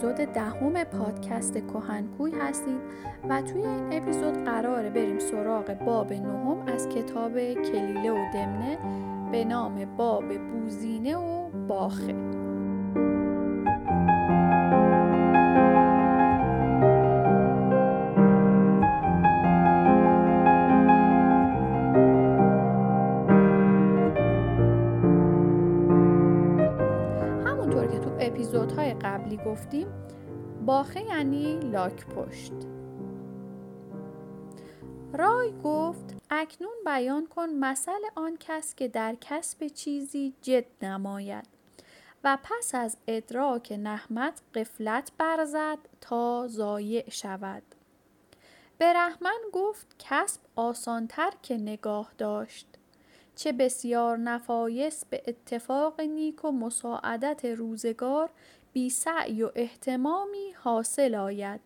اپیزود 0.00 0.32
دهم 0.32 0.84
پادکست 0.84 1.52
کهنکوی 1.52 2.32
هستید 2.40 2.80
و 3.28 3.42
توی 3.42 3.62
این 3.62 3.92
اپیزود 3.92 4.44
قراره 4.44 4.90
بریم 4.90 5.18
سراغ 5.18 5.74
باب 5.74 6.12
نهم 6.12 6.62
از 6.66 6.88
کتاب 6.88 7.32
کلیله 7.54 8.10
و 8.10 8.32
دمنه 8.34 8.78
به 9.32 9.44
نام 9.44 9.96
باب 9.96 10.38
بوزینه 10.38 11.16
و 11.16 11.50
باخه. 11.68 12.14
اپیزودهای 28.20 28.94
قبلی 28.94 29.36
گفتیم 29.36 29.86
باخه 30.66 31.02
یعنی 31.02 31.58
لاک 31.60 32.06
پشت. 32.06 32.52
رای 35.12 35.52
گفت 35.64 36.16
اکنون 36.30 36.74
بیان 36.84 37.26
کن 37.26 37.48
مثل 37.48 38.00
آن 38.14 38.36
کس 38.40 38.74
که 38.74 38.88
در 38.88 39.16
کسب 39.20 39.66
چیزی 39.66 40.34
جد 40.42 40.64
نماید 40.82 41.44
و 42.24 42.38
پس 42.42 42.74
از 42.74 42.96
ادراک 43.08 43.72
نحمت 43.82 44.40
قفلت 44.54 45.12
برزد 45.18 45.78
تا 46.00 46.46
ضایع 46.48 47.10
شود. 47.10 47.62
به 48.78 48.92
رحمن 48.92 49.38
گفت 49.52 49.86
کسب 49.98 50.40
آسانتر 50.56 51.30
که 51.42 51.56
نگاه 51.56 52.12
داشت. 52.18 52.66
چه 53.36 53.52
بسیار 53.52 54.16
نفایس 54.16 55.04
به 55.04 55.22
اتفاق 55.26 56.00
نیک 56.00 56.44
و 56.44 56.50
مساعدت 56.50 57.44
روزگار 57.44 58.30
بی 58.72 58.90
سعی 58.90 59.42
و 59.42 59.50
احتمامی 59.54 60.52
حاصل 60.52 61.14
آید 61.14 61.60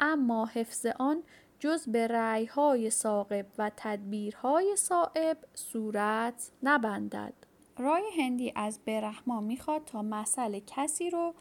اما 0.00 0.46
حفظ 0.46 0.86
آن 0.86 1.22
جز 1.58 1.88
به 1.88 2.06
رعیهای 2.06 2.90
ساقب 2.90 3.46
و 3.58 3.70
تدبیرهای 3.76 4.76
صائب 4.76 5.38
صورت 5.54 6.50
نبندد. 6.62 7.34
رای 7.78 8.02
هندی 8.18 8.52
از 8.56 8.80
برحما 8.86 9.40
می‌خواد 9.40 9.84
تا 9.84 10.02
مسئله 10.02 10.62
کسی 10.66 11.10
رو 11.10 11.34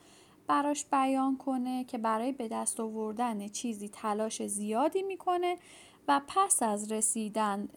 براش 0.48 0.86
بیان 0.86 1.38
کنه 1.38 1.84
که 1.84 1.98
برای 1.98 2.32
به 2.32 2.48
دست 2.48 2.80
آوردن 2.80 3.48
چیزی 3.48 3.90
تلاش 3.90 4.48
زیادی 4.48 5.04
می‌کنه 5.04 5.58
و 6.08 6.22
پس 6.28 6.64
از 6.64 6.92
رسیدن 6.92 7.70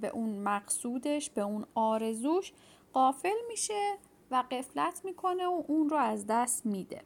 به 0.00 0.08
اون 0.08 0.38
مقصودش 0.38 1.30
به 1.30 1.40
اون 1.40 1.66
آرزوش 1.74 2.52
قافل 2.92 3.36
میشه. 3.48 3.98
و 4.30 4.44
قفلت 4.50 5.04
می‌کنه 5.04 5.46
و 5.46 5.62
اون 5.68 5.88
رو 5.88 5.96
از 5.96 6.26
دست 6.26 6.66
میده. 6.66 7.02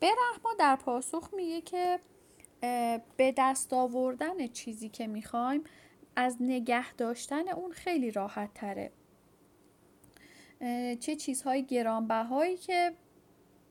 به 0.00 0.06
رحما 0.06 0.54
در 0.58 0.76
پاسخ 0.76 1.34
میگه 1.34 1.60
که 1.60 2.00
به 3.16 3.34
دست 3.36 3.72
آوردن 3.72 4.46
چیزی 4.46 4.88
که 4.88 5.06
می‌خوایم 5.06 5.64
از 6.16 6.36
نگه 6.40 6.92
داشتن 6.92 7.48
اون 7.48 7.72
خیلی 7.72 8.10
راحت 8.10 8.54
تره. 8.54 8.92
چه 11.00 11.16
چیزهای 11.16 11.64
گرانبهایی 11.64 12.56
که 12.56 12.92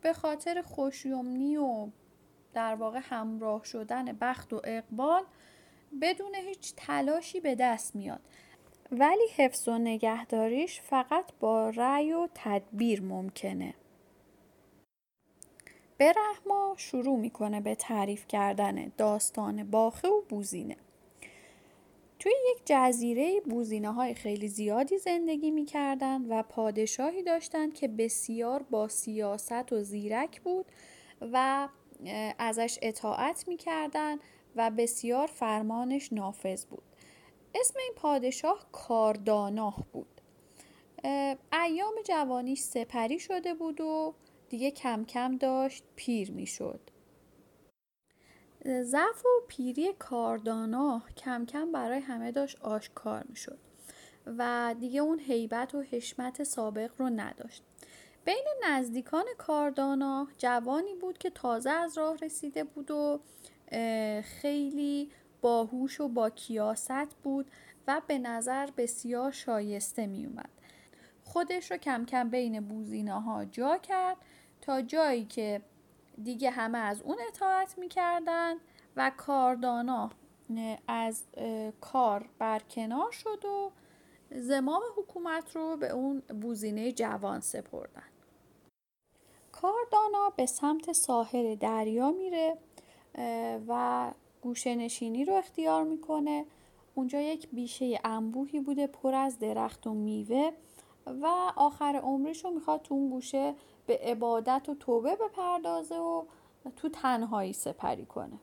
به 0.02 0.14
خاطر 0.14 0.62
خوشیومنی 0.62 1.58
و 1.58 1.88
در 2.54 2.76
واقع 2.76 3.00
همراه 3.04 3.64
شدن 3.64 4.06
بخت 4.06 4.54
و 4.54 4.62
اقبال 4.64 5.24
بدون 6.02 6.36
هیچ 6.36 6.74
تلاشی 6.78 7.40
به 7.40 7.56
دست 7.56 7.96
میاد. 7.96 8.22
ولی 8.92 9.28
حفظ 9.36 9.68
و 9.68 9.78
نگهداریش 9.78 10.82
فقط 10.82 11.26
با 11.40 11.70
رأی 11.70 12.14
و 12.14 12.28
تدبیر 12.36 13.02
ممکنه. 13.02 13.74
به 15.98 16.14
رحما 16.14 16.76
شروع 16.78 17.20
می‌کنه 17.20 17.62
به 17.62 17.76
تعریف 17.76 18.28
کردن 18.28 18.92
داستان 18.98 19.64
باخه 19.72 20.08
و 20.08 20.22
بوزینه. 20.30 20.78
توی 22.20 22.32
یک 22.52 22.62
جزیره 22.66 23.42
بوزینه 23.42 23.92
های 23.92 24.14
خیلی 24.14 24.48
زیادی 24.48 24.98
زندگی 24.98 25.52
می‌کردن 25.52 26.26
و 26.26 26.44
پادشاهی 26.44 27.24
داشتند 27.24 27.74
که 27.74 27.88
بسیار 27.88 28.64
با 28.64 28.88
سیاست 28.88 29.74
و 29.74 29.84
زیرک 29.84 30.42
بود 30.42 30.66
و 31.22 31.68
ازش 32.40 32.80
اطاعت 32.82 33.48
می‌کردن 33.48 34.18
و 34.56 34.72
بسیار 34.72 35.28
فرمانش 35.28 36.14
نافذ 36.14 36.66
بود. 36.66 36.84
اسم 37.60 37.80
این 37.80 37.94
پادشاه 37.96 38.68
کارداناه 38.72 39.86
بود. 39.92 40.22
ایام 41.54 41.94
جوانیش 42.06 42.60
سپری 42.60 43.20
شده 43.20 43.54
بود 43.54 43.82
و 43.82 44.14
دیگه 44.50 44.72
کم 44.72 45.06
کم 45.06 45.38
داشت 45.38 45.84
پیر 45.96 46.32
می‌شد. 46.32 46.80
ضعف 48.82 49.26
و 49.26 49.30
پیری 49.48 49.94
کارداناه 50.00 51.10
کم 51.18 51.46
کم 51.46 51.72
برای 51.72 52.00
همه 52.00 52.32
داشت 52.32 52.62
آشکار 52.62 53.24
می‌شد 53.30 53.60
و 54.26 54.76
دیگه 54.80 55.02
اون 55.02 55.20
هیبت 55.20 55.76
و 55.76 55.82
حشمت 55.82 56.44
سابق 56.44 56.92
رو 56.98 57.10
نداشت. 57.10 57.64
بین 58.26 58.46
نزدیکان 58.70 59.26
کاردانا 59.38 60.28
جوانی 60.38 60.96
بود 60.96 61.18
که 61.18 61.30
تازه 61.30 61.70
از 61.70 61.98
راه 61.98 62.18
رسیده 62.18 62.64
بود 62.64 62.92
و 62.92 63.20
خیلی 64.24 65.12
باهوش 65.42 66.02
و 66.02 66.08
با 66.08 66.30
کیاست 66.30 67.16
بود 67.24 67.52
و 67.88 68.02
به 68.08 68.20
نظر 68.20 68.70
بسیار 68.78 69.32
شایسته 69.32 70.08
می 70.08 70.26
اومد. 70.26 70.50
خودش 71.24 71.72
رو 71.72 71.78
کم 71.78 72.06
کم 72.06 72.30
بین 72.30 72.68
بوزینه 72.68 73.22
ها 73.22 73.46
جا 73.46 73.78
کرد 73.78 74.18
تا 74.62 74.82
جایی 74.82 75.26
که 75.26 75.62
دیگه 76.24 76.50
همه 76.50 76.78
از 76.78 77.02
اون 77.02 77.18
اطاعت 77.28 77.78
می‌کردن 77.78 78.56
و 78.96 79.12
کاردانا 79.18 80.10
از 80.88 81.24
کار 81.82 82.30
برکنار 82.40 83.12
شد 83.12 83.46
و 83.46 83.72
زمام 84.32 84.82
حکومت 84.98 85.56
رو 85.56 85.78
به 85.78 85.90
اون 85.90 86.20
بوزینه 86.20 86.92
جوان 86.92 87.40
سپردن 87.40 88.04
کاردانا 89.52 90.30
به 90.36 90.46
سمت 90.46 90.92
ساحل 90.92 91.56
دریا 91.56 92.12
میره 92.12 92.58
و 93.68 94.12
گوشه 94.48 94.76
نشینی 94.76 95.26
رو 95.26 95.34
اختیار 95.34 95.84
می‌کنه. 95.84 96.46
اونجا 96.96 97.22
یک 97.22 97.48
بیشه 97.52 98.00
انبوهی 98.04 98.60
بوده 98.60 98.88
پر 98.88 99.16
از 99.16 99.40
درخت 99.40 99.88
و 99.88 99.94
میوه 99.94 100.52
و 101.06 101.28
آخر 101.56 102.02
عمرش 102.04 102.46
رو 102.46 102.52
می‌خواد 102.52 102.82
تو 102.82 102.94
اون 102.94 103.10
گوشه 103.10 103.56
به 103.88 103.98
عبادت 103.98 104.70
و 104.70 104.76
توبه 104.76 105.16
بپردازه 105.16 105.98
و 105.98 106.24
تو 106.76 106.90
تنهایی 106.90 107.54
سپری 107.54 108.06
کنه. 108.06 108.40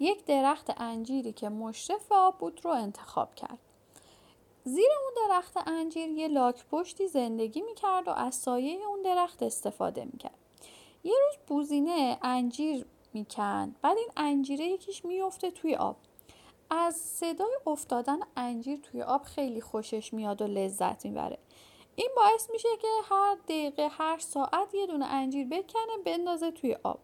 یک 0.00 0.24
درخت 0.24 0.72
انجیری 0.76 1.32
که 1.32 1.48
مشرف 1.48 2.12
آب 2.12 2.38
بود 2.38 2.64
رو 2.64 2.70
انتخاب 2.70 3.34
کرد. 3.34 3.58
زیر 4.64 4.88
اون 5.04 5.28
درخت 5.28 5.68
انجیر 5.68 6.08
یه 6.08 6.28
لاک 6.28 6.64
پشتی 6.70 7.08
زندگی 7.08 7.62
می‌کرد 7.62 8.08
و 8.08 8.10
از 8.10 8.34
سایه 8.34 8.86
اون 8.88 9.02
درخت 9.02 9.42
استفاده 9.42 10.04
می‌کرد. 10.04 10.38
یه 11.04 11.14
روز 11.26 11.36
بوزینه 11.46 12.18
انجیر 12.22 12.86
می‌کند. 13.12 13.76
بعد 13.82 13.98
این 13.98 14.10
انجیره 14.16 14.64
یکیش 14.64 15.04
میفته 15.04 15.50
توی 15.50 15.74
آب. 15.74 15.96
از 16.70 16.96
صدای 16.96 17.56
افتادن 17.66 18.18
انجیر 18.36 18.78
توی 18.78 19.02
آب 19.02 19.22
خیلی 19.22 19.60
خوشش 19.60 20.12
میاد 20.12 20.42
و 20.42 20.46
لذت 20.46 21.04
می‌بره. 21.04 21.38
این 21.96 22.08
باعث 22.16 22.50
میشه 22.50 22.68
که 22.80 22.88
هر 23.04 23.34
دقیقه 23.34 23.88
هر 23.88 24.18
ساعت 24.18 24.74
یه 24.74 24.86
دونه 24.86 25.06
انجیر 25.06 25.46
بکنه 25.46 25.98
بندازه 26.04 26.50
توی 26.50 26.76
آب 26.82 26.98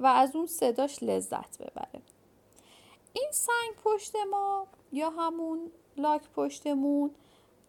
و 0.00 0.06
از 0.06 0.36
اون 0.36 0.46
صداش 0.46 1.02
لذت 1.02 1.62
ببره. 1.62 2.02
این 3.12 3.28
سنگ 3.32 3.76
پشت 3.84 4.16
ما 4.30 4.66
یا 4.92 5.10
همون 5.10 5.70
لاک 5.96 6.30
پشتمون 6.30 7.10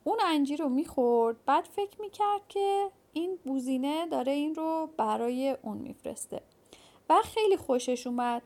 اون 0.04 0.20
انجیر 0.26 0.62
رو 0.62 0.70
می‌خورد. 0.70 1.46
بعد 1.46 1.64
فکر 1.64 2.02
می‌کرد 2.02 2.48
که 2.50 2.92
این 3.14 3.40
بوزینه 3.46 4.08
داره 4.08 4.32
این 4.32 4.56
رو 4.56 4.90
برای 4.98 5.58
اون 5.62 5.78
میفرسته. 5.78 6.42
و 7.10 7.22
خیلی 7.24 7.58
خوشش 7.58 8.08
اومد. 8.08 8.42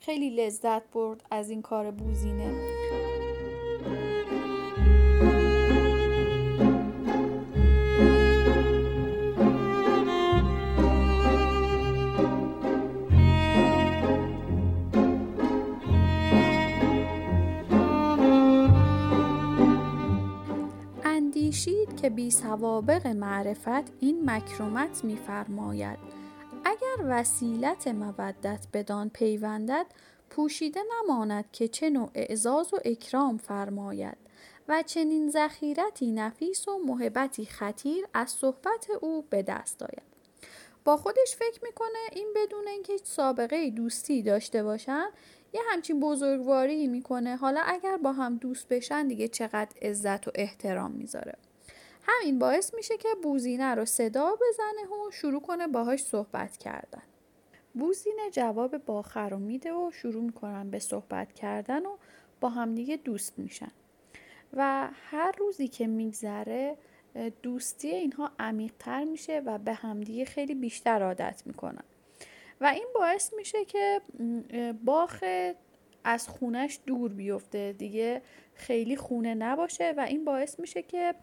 خیلی 0.00 0.30
لذت 0.30 0.90
برد 0.90 1.24
از 1.30 1.50
این 1.50 1.62
کار 1.62 1.90
بوزینه. 1.90 2.78
که 22.02 22.10
بی 22.10 22.30
سوابق 22.30 23.06
معرفت 23.06 23.92
این 24.00 24.30
مکرمت 24.30 25.04
میفرماید. 25.04 26.17
اگر 26.68 27.04
وسیلت 27.04 27.88
مودت 27.88 28.66
بدان 28.72 29.10
پیوندد 29.10 29.86
پوشیده 30.30 30.80
نماند 31.02 31.44
که 31.52 31.68
چه 31.68 31.90
نوع 31.90 32.10
اعزاز 32.14 32.74
و 32.74 32.78
اکرام 32.84 33.38
فرماید 33.38 34.16
و 34.68 34.82
چنین 34.82 35.30
ذخیرتی 35.30 36.12
نفیس 36.12 36.68
و 36.68 36.78
محبتی 36.86 37.46
خطیر 37.46 38.04
از 38.14 38.30
صحبت 38.30 38.88
او 39.00 39.24
به 39.30 39.42
دست 39.42 39.82
آید. 39.82 40.02
با 40.84 40.96
خودش 40.96 41.36
فکر 41.36 41.60
می‌کنه 41.62 41.98
این 42.12 42.34
بدون 42.36 42.68
اینکه 42.68 42.92
هیچ 42.92 43.04
سابقه 43.04 43.70
دوستی 43.70 44.22
داشته 44.22 44.62
باشن 44.62 45.06
یه 45.52 45.60
همچین 45.70 46.00
بزرگواری 46.00 46.86
می‌کنه. 46.86 47.36
حالا 47.36 47.60
اگر 47.60 47.96
با 47.96 48.12
هم 48.12 48.36
دوست 48.36 48.68
بشن 48.68 49.08
دیگه 49.08 49.28
چقدر 49.28 49.76
عزت 49.82 50.28
و 50.28 50.30
احترام 50.34 50.90
می‌ذاره. 50.90 51.34
همین 52.08 52.38
باعث 52.38 52.74
میشه 52.74 52.96
که 52.96 53.08
بوزینه 53.22 53.74
رو 53.74 53.84
صدا 53.84 54.30
بزنه 54.34 54.88
و 54.88 55.10
شروع 55.10 55.40
کنه 55.40 55.66
باهاش 55.66 56.02
صحبت 56.02 56.56
کردن. 56.56 57.02
بوزینه 57.74 58.30
جواب 58.30 58.76
باخر 58.76 59.28
رو 59.28 59.38
میده 59.38 59.72
و 59.72 59.90
شروع 59.90 60.22
می‌کنن 60.22 60.70
به 60.70 60.78
صحبت 60.78 61.32
کردن 61.32 61.86
و 61.86 61.96
با 62.40 62.48
همدیگه 62.48 62.96
دوست 62.96 63.38
میشن. 63.38 63.70
و 64.52 64.88
هر 64.92 65.32
روزی 65.38 65.68
که 65.68 65.86
میگذره 65.86 66.76
دوستی 67.42 67.88
اینها 67.88 68.30
عمیقتر 68.38 69.04
میشه 69.04 69.42
و 69.46 69.58
به 69.58 69.72
همدیگه 69.74 70.24
خیلی 70.24 70.54
بیشتر 70.54 71.02
عادت 71.02 71.42
می‌کنن. 71.46 71.84
و 72.60 72.66
این 72.66 72.86
باعث 72.94 73.34
میشه 73.34 73.64
که 73.64 74.00
باخ 74.84 75.24
از 76.04 76.28
خونش 76.28 76.80
دور 76.86 77.12
بیفته. 77.12 77.72
دیگه 77.72 78.22
خیلی 78.54 78.96
خونه 78.96 79.34
نباشه 79.34 79.94
و 79.96 80.00
این 80.00 80.24
باعث 80.24 80.60
میشه 80.60 80.82
که 80.82 81.14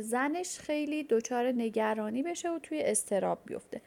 زنش 0.00 0.58
خیلی 0.58 1.02
دچار 1.02 1.46
نگرانی 1.46 2.22
بشه 2.22 2.50
و 2.50 2.58
توی 2.58 2.82
استراب 2.82 3.38
بیفته. 3.46 3.80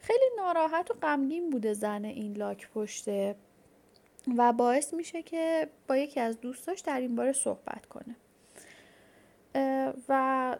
خیلی 0.00 0.24
ناراحت 0.36 0.90
و 0.90 0.94
غمگین 0.94 1.50
بوده 1.50 1.72
زن 1.72 2.04
این 2.04 2.36
لاک 2.36 2.68
پشته 2.68 3.36
و 4.36 4.52
باعث 4.52 4.94
میشه 4.94 5.22
که 5.22 5.68
با 5.88 5.96
یکی 5.96 6.20
از 6.20 6.40
دوستاش 6.40 6.80
در 6.80 7.00
این 7.00 7.16
باره 7.16 7.32
صحبت 7.32 7.86
کنه. 7.86 8.16
و 10.08 10.56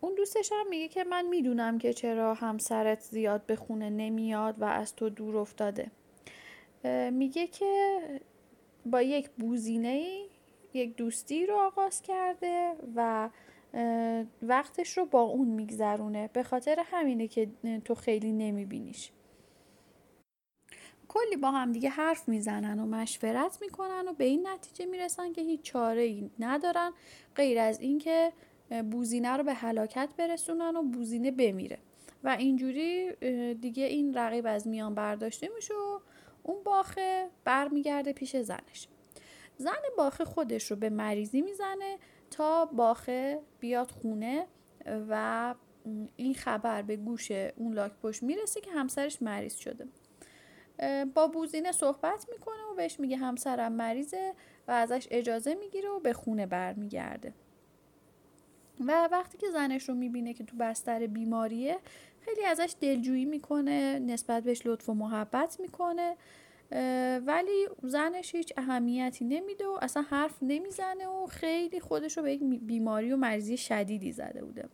اون 0.00 0.14
دوستش 0.14 0.52
هم 0.52 0.68
میگه 0.68 0.88
که 0.88 1.04
من 1.04 1.26
می‌دونم 1.26 1.78
که 1.78 1.92
چرا 1.92 2.34
همسرت 2.34 3.00
زیاد 3.00 3.46
به 3.46 3.56
خونه 3.56 3.90
نمیاد 3.90 4.54
و 4.58 4.64
از 4.64 4.96
تو 4.96 5.08
دور 5.08 5.36
افتاده. 5.36 5.90
میگه 7.10 7.46
که 7.46 8.00
با 8.86 9.02
یک 9.02 9.30
بوزینه 9.30 10.22
یک 10.74 10.96
دوستی 10.96 11.46
رو 11.46 11.56
آغاز 11.56 12.02
کرده 12.02 12.72
و 12.96 13.28
وقتش 14.42 14.98
رو 14.98 15.06
با 15.06 15.20
اون 15.20 15.48
میگذرونه. 15.48 16.30
به 16.32 16.42
خاطر 16.42 16.84
همینه 16.86 17.28
که 17.28 17.50
تو 17.84 17.94
خیلی 17.94 18.32
نمیبینیش. 18.32 19.10
کلی 21.08 21.36
با 21.36 21.50
هم 21.50 21.72
دیگه 21.72 21.88
حرف 21.88 22.28
می‌زنن 22.28 22.80
و 22.80 22.86
مشورت 22.86 23.58
می‌کنن 23.60 24.08
و 24.08 24.12
به 24.12 24.24
این 24.24 24.46
نتیجه 24.46 24.86
می‌رسن 24.86 25.32
که 25.32 25.42
هیچ 25.42 25.62
چاره 25.62 26.02
ای 26.02 26.30
ندارن 26.38 26.92
غیر 27.34 27.58
از 27.58 27.80
اینکه 27.80 28.32
بوزینه 28.90 29.36
رو 29.36 29.44
به 29.44 29.54
هلاکت 29.54 30.08
برسونن 30.16 30.76
و 30.76 30.82
بوزینه 30.82 31.30
بمیره. 31.30 31.78
و 32.24 32.28
اینجوری 32.28 33.12
دیگه 33.54 33.84
این 33.84 34.14
رقیب 34.14 34.46
از 34.46 34.66
میان 34.66 34.94
برداشته 34.94 35.48
میشه 35.54 35.74
و 35.74 35.98
اون 36.42 36.62
باخه 36.64 37.28
برمیگرده 37.44 38.12
پیش 38.12 38.36
زنش. 38.36 38.88
زن 39.56 39.82
باخه 39.96 40.24
خودش 40.24 40.70
رو 40.70 40.76
به 40.76 40.90
مریضی 40.90 41.42
می‌زنه 41.42 41.98
تا 42.30 42.64
باخه 42.64 43.40
بیاد 43.60 43.90
خونه 43.90 44.46
و 45.08 45.54
این 46.16 46.34
خبر 46.34 46.82
به 46.82 46.96
گوش 46.96 47.30
اون 47.30 47.72
لاک 47.72 47.92
پشت 48.02 48.22
می‌رسه 48.22 48.60
که 48.60 48.70
همسرش 48.70 49.22
مریض 49.22 49.54
شده. 49.54 49.86
با 51.14 51.26
بوزینه 51.26 51.72
صحبت 51.72 52.26
می‌کنه 52.30 52.62
و 52.72 52.74
بهش 52.74 53.00
میگه 53.00 53.16
همسرم 53.16 53.72
مریضه 53.72 54.32
و 54.68 54.70
ازش 54.70 55.08
اجازه 55.10 55.54
می‌گیره 55.54 55.88
و 55.88 56.00
به 56.00 56.12
خونه 56.12 56.46
برمیگرده. 56.46 57.34
و 58.86 59.08
وقتی 59.12 59.38
که 59.38 59.50
زنش 59.50 59.88
رو 59.88 59.94
می‌بینه 59.94 60.34
که 60.34 60.44
تو 60.44 60.56
بستر 60.56 61.06
بیماریه 61.06 61.78
خیلی 62.20 62.44
ازش 62.44 62.74
دلجویی 62.80 63.24
می‌کنه 63.24 63.98
نسبت 63.98 64.42
بهش 64.42 64.62
لطف 64.64 64.88
و 64.88 64.94
محبت 64.94 65.60
می‌کنه. 65.60 66.16
ولی 67.26 67.66
زنش 67.82 68.34
هیچ 68.34 68.52
اهمیتی 68.56 69.24
نمیده 69.24 69.66
و 69.66 69.78
اصلا 69.82 70.02
حرف 70.02 70.38
نمی‌زنه 70.42 71.08
و 71.08 71.26
خیلی 71.26 71.80
خودش 71.80 72.16
رو 72.16 72.22
به 72.22 72.32
یک 72.32 72.42
بیماری 72.44 73.12
و 73.12 73.16
مرزی 73.16 73.56
شدیدی 73.56 74.12
زده 74.12 74.44
بوده. 74.44 74.68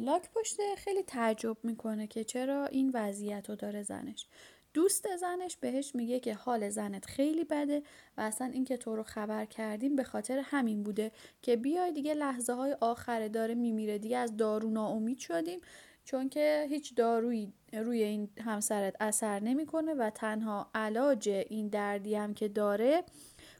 لاک 0.00 0.30
پشته 0.34 0.62
خیلی 0.76 1.02
تعجب 1.02 1.56
می‌کنه 1.62 2.06
که 2.06 2.24
چرا 2.24 2.66
این 2.66 2.90
وضعیت 2.94 3.50
رو 3.50 3.56
داره 3.56 3.82
زنش. 3.82 4.26
دوست 4.74 5.16
زنش 5.16 5.56
بهش 5.56 5.94
میگه 5.94 6.20
که 6.20 6.34
حال 6.34 6.70
زنت 6.70 7.06
خیلی 7.06 7.44
بده 7.44 7.82
و 8.16 8.20
اصلا 8.20 8.46
اینکه 8.46 8.76
تو 8.76 8.96
رو 8.96 9.02
خبر 9.02 9.44
کردیم 9.44 9.96
به 9.96 10.04
خاطر 10.04 10.38
همین 10.44 10.82
بوده 10.82 11.12
که 11.42 11.56
بیای 11.56 11.92
دیگه 11.92 12.14
لحظه 12.14 12.52
های 12.52 12.76
آخره 12.80 13.28
داره 13.28 13.54
میمیره 13.54 13.98
دیگه 13.98 14.16
از 14.16 14.36
دارو 14.36 14.70
ناامید 14.70 15.18
شدیم 15.18 15.60
چون 16.06 16.28
که 16.28 16.66
هیچ 16.68 16.94
دارویی 16.94 17.52
روی 17.72 18.02
این 18.02 18.28
همسرت 18.40 18.96
اثر 19.00 19.40
نمی‌کنه 19.40 19.94
و 19.94 20.10
تنها 20.10 20.70
علاج 20.74 21.28
این 21.28 21.68
دردی 21.68 22.14
هم 22.14 22.34
که 22.34 22.48
داره 22.48 23.04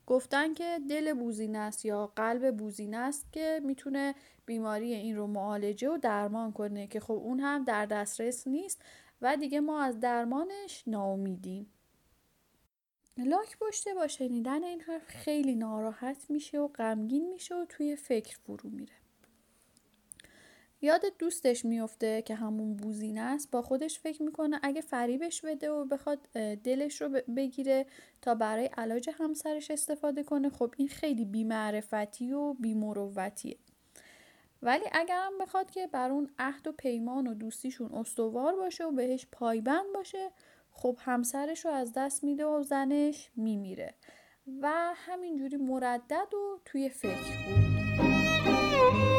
گفتن 0.06 0.54
که 0.54 0.80
دل 0.90 1.12
بوزینه 1.12 1.58
است 1.58 1.84
یا 1.84 2.06
قلب 2.06 2.56
بوزینه 2.56 2.96
است 2.96 3.32
که 3.32 3.60
می‌تونه 3.64 4.14
بیماری 4.46 4.94
این 4.94 5.16
رو 5.16 5.26
معالجه 5.26 5.90
و 5.90 5.98
درمان 5.98 6.52
کنه 6.52 6.86
که 6.86 7.00
خب 7.00 7.12
اون 7.12 7.40
هم 7.40 7.64
در 7.64 7.86
دسترس 7.86 8.46
نیست 8.46 8.82
و 9.22 9.36
دیگه 9.36 9.60
ما 9.60 9.82
از 9.82 10.00
درمانش 10.00 10.84
ناامیدیم. 10.86 11.66
لاک 13.18 13.58
پشته 13.58 13.94
با 13.94 14.06
شنیدن 14.06 14.64
این 14.64 14.80
حرف 14.80 15.06
خیلی 15.06 15.54
ناراحت 15.54 16.30
میشه 16.30 16.58
و 16.58 16.68
غمگین 16.68 17.28
میشه 17.28 17.54
و 17.54 17.64
توی 17.68 17.96
فکر 17.96 18.38
فرو 18.38 18.70
میره. 18.70 19.05
یاد 20.80 21.02
دوستش 21.18 21.64
میفته 21.64 22.22
که 22.22 22.34
همون 22.34 22.76
بوزینه 22.76 23.20
است 23.20 23.50
با 23.50 23.62
خودش 23.62 23.98
فکر 23.98 24.22
می‌کنه 24.22 24.60
اگه 24.62 24.80
فریبش 24.80 25.40
بده 25.40 25.70
و 25.70 25.84
بخواد 25.84 26.18
دلش 26.64 27.02
رو 27.02 27.08
بگیره 27.36 27.86
تا 28.22 28.34
برای 28.34 28.66
علاج 28.66 29.10
همسرش 29.18 29.70
استفاده 29.70 30.22
کنه 30.22 30.50
خب 30.50 30.74
این 30.76 30.88
خیلی 30.88 31.24
بیمعرفتی 31.24 32.32
و 32.32 32.54
بیمروتیه. 32.54 33.56
ولی 34.62 34.84
اگرم 34.92 35.38
بخواد 35.40 35.70
که 35.70 35.86
بر 35.86 36.10
اون 36.10 36.30
عهد 36.38 36.66
و 36.66 36.72
پیمان 36.72 37.26
و 37.26 37.34
دوستیشون 37.34 37.94
استوار 37.94 38.56
باشه 38.56 38.84
و 38.84 38.90
بهش 38.90 39.26
پایبند 39.32 39.92
باشه 39.94 40.30
خب 40.72 40.98
همسرش 41.00 41.64
رو 41.64 41.70
از 41.70 41.92
دست 41.96 42.24
میده 42.24 42.46
و 42.46 42.62
زنش 42.62 43.30
میمیره. 43.36 43.94
و 44.62 44.92
همینجوری 44.94 45.56
مردد 45.56 46.34
و 46.34 46.60
توی 46.64 46.88
فکر. 46.88 47.46
بود 47.46 49.15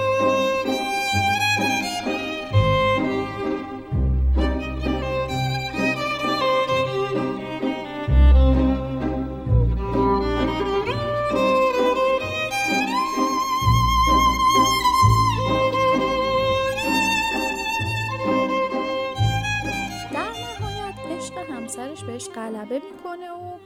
غلبه 22.77 22.91
می‌کنه 22.91 23.31
و 23.31 23.57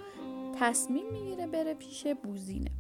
تصمیم 0.60 1.06
می‌گیره 1.12 1.48
بره 1.48 1.74
پیش 1.74 2.08
بوزینه. 2.08 2.72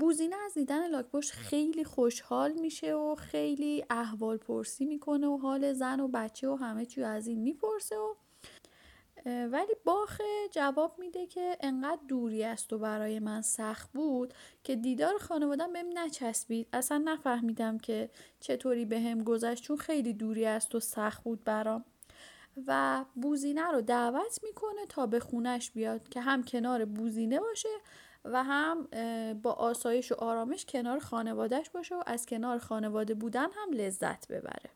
بوزینه 0.00 0.36
از 0.36 0.54
دیدن 0.54 0.90
لاکپشت 0.90 1.32
خیلی 1.32 1.84
خوشحال 1.84 2.52
میشه 2.52 2.94
و 2.94 3.14
خیلی 3.14 3.84
احوال 3.90 4.36
پرسی 4.36 4.84
می‌کنه 4.84 5.26
و 5.26 5.36
حال 5.36 5.72
زن 5.72 6.00
و 6.00 6.08
بچه 6.08 6.48
و 6.48 6.54
همه 6.54 6.86
چی 6.86 7.02
از 7.02 7.26
این 7.26 7.40
می‌پرسه 7.40 7.96
و 7.96 8.14
ولی 9.26 9.74
باخه 9.84 10.48
جواب 10.52 10.98
میده 10.98 11.26
که 11.26 11.56
انقدر 11.60 12.00
دوری 12.08 12.44
است 12.44 12.72
و 12.72 12.78
برای 12.78 13.18
من 13.18 13.42
سخت 13.42 13.92
بود 13.92 14.34
که 14.64 14.76
دیدار 14.76 15.18
خانوادم 15.18 15.72
بهم 15.72 15.86
نچسبید. 15.94 16.68
اصلا 16.72 16.98
نفهمیدم 16.98 17.78
که 17.78 18.10
چطوری 18.40 18.84
به 18.84 19.00
هم 19.00 19.24
گذشت 19.24 19.62
چون 19.62 19.76
خیلی 19.76 20.12
دوری 20.12 20.46
است 20.46 20.74
و 20.74 20.80
سخت 20.80 21.24
بود 21.24 21.44
برام. 21.44 21.84
و 22.66 23.04
بوزینه 23.14 23.70
رو 23.70 23.80
دعوت 23.80 24.38
می‌کنه 24.42 24.86
تا 24.88 25.06
به 25.06 25.20
خونش 25.20 25.70
بیاد 25.70 26.08
که 26.08 26.20
هم 26.20 26.42
کنار 26.42 26.84
بوزینه 26.84 27.40
باشه 27.40 27.68
و 28.24 28.44
هم 28.44 28.88
با 29.42 29.52
آسایش 29.52 30.12
و 30.12 30.14
آرامش 30.14 30.66
کنار 30.66 30.98
خانوادهش 30.98 31.70
باشه 31.70 31.94
و 31.94 32.02
از 32.06 32.26
کنار 32.26 32.58
خانواده 32.58 33.14
بودن 33.14 33.46
هم 33.52 33.72
لذت 33.72 34.28
ببره. 34.28 34.70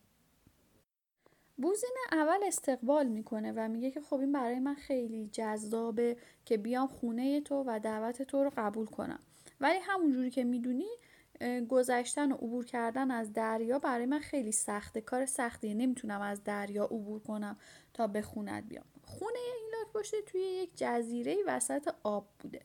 بوزینه 1.56 2.00
اول 2.12 2.40
استقبال 2.44 3.06
می‌کنه 3.06 3.52
و 3.56 3.68
میگه 3.68 3.90
که 3.90 4.00
خب 4.00 4.20
این 4.20 4.32
برای 4.32 4.58
من 4.58 4.74
خیلی 4.74 5.26
جذابه 5.26 6.16
که 6.44 6.56
بیام 6.56 6.86
خونه 6.86 7.40
تو 7.40 7.64
و 7.66 7.80
دعوت 7.82 8.22
تو 8.22 8.44
رو 8.44 8.52
قبول 8.56 8.86
کنم. 8.86 9.20
ولی 9.60 9.78
همونجوری 9.78 10.30
که 10.30 10.44
می‌دونی 10.44 10.88
گذشتن 11.68 12.32
و 12.32 12.34
عبور 12.34 12.64
کردن 12.64 13.10
از 13.10 13.32
دریا 13.32 13.78
برای 13.78 14.06
من 14.06 14.18
خیلی 14.18 14.52
سخته. 14.52 15.00
کار 15.00 15.26
سختیه 15.26 15.74
نمی‌تونم 15.74 16.20
از 16.20 16.44
دریا 16.44 16.84
عبور 16.84 17.20
کنم 17.20 17.56
تا 17.94 18.06
به 18.06 18.22
خونت 18.22 18.64
بیام. 18.68 18.84
خونه 19.04 19.38
این 19.38 19.70
لاک 19.94 20.24
توی 20.26 20.40
یک 20.40 20.70
جزیره 20.76 21.36
وسط 21.46 21.88
آب 22.02 22.26
بوده. 22.38 22.60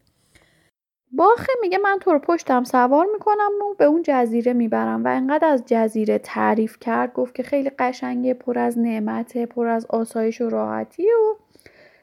باخه 1.11 1.53
میگه 1.61 1.77
من 1.77 1.97
تو 2.01 2.11
رو 2.11 2.19
پشتم 2.19 2.63
سوار 2.63 3.05
می‌کنم 3.13 3.51
و 3.61 3.73
به 3.73 3.85
اون 3.85 4.01
جزیره 4.05 4.53
می‌برم. 4.53 5.03
و 5.03 5.07
انقدر 5.07 5.47
از 5.47 5.63
جزیره 5.65 6.17
تعریف 6.17 6.79
کرد 6.79 7.13
گفت 7.13 7.35
که 7.35 7.43
خیلی 7.43 7.69
قشنگه 7.69 8.33
پر 8.33 8.59
از 8.59 8.77
نعمته 8.77 9.45
پر 9.45 9.67
از 9.67 9.85
آسایش 9.85 10.41
و 10.41 10.49
راحتی 10.49 11.07
و 11.07 11.35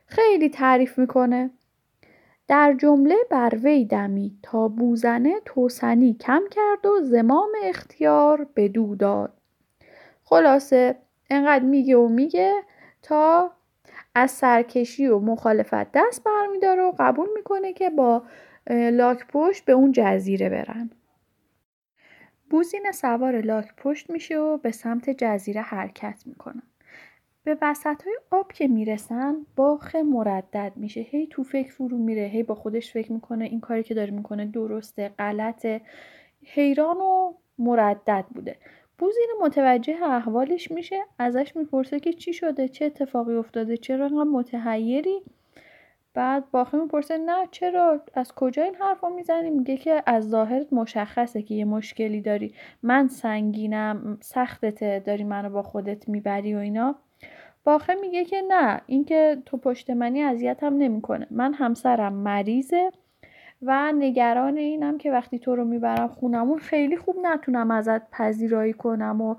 خیلی 0.06 0.48
تعریف 0.48 0.98
می‌کنه. 0.98 1.50
در 2.48 2.74
جمله 2.78 3.16
بر 3.30 3.58
وی 3.62 3.84
دمی 3.84 4.38
تا 4.42 4.68
بوزنه 4.68 5.40
توسنی 5.44 6.14
کم 6.14 6.42
کرد 6.50 6.86
و 6.86 7.00
زمام 7.02 7.50
اختیار 7.62 8.46
به 8.54 8.68
دو 8.68 8.94
داد 8.94 9.32
خلاصه 10.24 10.96
انقدر 11.30 11.64
میگه 11.64 11.96
و 11.96 12.08
میگه 12.08 12.52
تا 13.02 13.50
از 14.14 14.30
سرکشی 14.30 15.06
و 15.06 15.18
مخالفت 15.18 15.92
دست 15.92 16.24
برمیداره 16.24 16.82
و 16.82 16.92
قبول 16.98 17.28
می‌کنه 17.36 17.72
که 17.72 17.90
با 17.90 18.22
لاک 18.70 19.26
پشت 19.28 19.64
به 19.64 19.72
اون 19.72 19.92
جزیره 19.92 20.48
برن. 20.48 20.90
بوزین 22.50 22.92
سوار 22.92 23.40
لاک 23.40 23.74
پشت 23.76 24.10
میشه 24.10 24.38
و 24.38 24.56
به 24.58 24.70
سمت 24.70 25.10
جزیره 25.10 25.60
حرکت 25.60 26.22
می‌کنن. 26.26 26.62
به 27.46 27.58
وسط 27.62 28.02
های 28.02 28.18
آب 28.30 28.52
که 28.52 28.68
می‌رسن 28.68 29.36
باخ 29.56 29.94
مردد 29.96 30.72
میشه. 30.76 31.00
هی 31.00 31.26
تو 31.26 31.42
فکر 31.42 31.72
فرو 31.72 31.98
میره 31.98 32.22
هی 32.22 32.42
با 32.42 32.54
خودش 32.54 32.92
فکر 32.92 33.12
می‌کنه 33.12 33.44
این 33.44 33.60
کاری 33.60 33.82
که 33.82 33.94
داره 33.94 34.10
می‌کنه 34.10 34.46
درسته 34.46 35.08
غلطه. 35.18 35.80
حیران 36.44 36.96
و 36.96 37.32
مردد 37.58 38.24
بوده. 38.34 38.56
بوزین 38.98 39.28
متوجه 39.42 40.02
احوالش 40.02 40.70
میشه 40.70 40.96
ازش 41.18 41.56
می‌پرسه 41.56 42.00
که 42.00 42.12
چی 42.12 42.32
شده 42.32 42.68
چه 42.68 42.84
اتفاقی 42.84 43.34
افتاده 43.34 43.76
چرا 43.76 44.04
انقدر 44.04 44.30
متحیری؟ 44.30 45.22
بعد 46.14 46.50
باخه 46.50 46.78
می‌پرسه 46.78 47.18
نه 47.18 47.48
چرا؟ 47.50 48.00
از 48.14 48.32
کجا 48.32 48.62
این 48.62 48.74
حرف 48.74 49.00
رو 49.00 49.10
می‌زنی؟ 49.10 49.50
میگه 49.50 49.76
که 49.76 50.02
از 50.06 50.28
ظاهرت 50.28 50.72
مشخصه 50.72 51.42
که 51.42 51.54
یه 51.54 51.64
مشکلی 51.64 52.20
داری. 52.20 52.54
من 52.82 53.08
سنگینم 53.08 54.18
سختته 54.20 55.02
داری 55.06 55.24
منو 55.24 55.50
با 55.50 55.62
خودت 55.62 56.08
می‌بری 56.08 56.54
و 56.54 56.58
اینا. 56.58 56.98
باخه 57.66 57.94
میگه 57.94 58.24
که 58.24 58.42
نه 58.48 58.80
اینکه 58.86 59.42
تو 59.46 59.56
پشت 59.56 59.90
منی 59.90 60.22
اذیتم 60.22 60.74
نمی‌کنه. 60.74 61.26
من 61.30 61.54
همسرم 61.54 62.12
مریضه 62.12 62.90
و 63.62 63.92
نگران 63.92 64.56
اینم 64.56 64.98
که 64.98 65.12
وقتی 65.12 65.38
تو 65.38 65.56
رو 65.56 65.64
می‌برم 65.64 66.08
خونمون 66.08 66.58
خیلی 66.58 66.96
خوب 66.96 67.16
نتونم 67.22 67.70
ازت 67.70 68.10
پذیرایی 68.10 68.72
کنم 68.72 69.20
و 69.20 69.34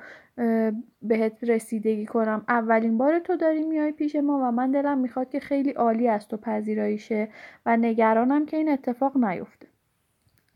بهت 1.02 1.44
رسیدگی 1.44 2.06
کنم. 2.06 2.46
اولین 2.50 2.98
بار 2.98 3.20
تو 3.20 3.36
داری 3.36 3.64
میای 3.64 3.92
پیش 3.92 4.16
ما 4.16 4.40
و 4.44 4.52
من 4.52 4.72
دلم 4.72 4.98
می‌خواد 4.98 5.30
که 5.30 5.40
خیلی 5.40 5.72
عالی 5.72 6.08
از 6.08 6.28
تو 6.28 6.38
پذیرایی 6.38 6.98
شه 6.98 7.30
و 7.66 7.78
نگرانم 7.78 8.46
که 8.46 8.58
این 8.58 8.70
اتفاق 8.70 9.18
نیفته. 9.18 9.68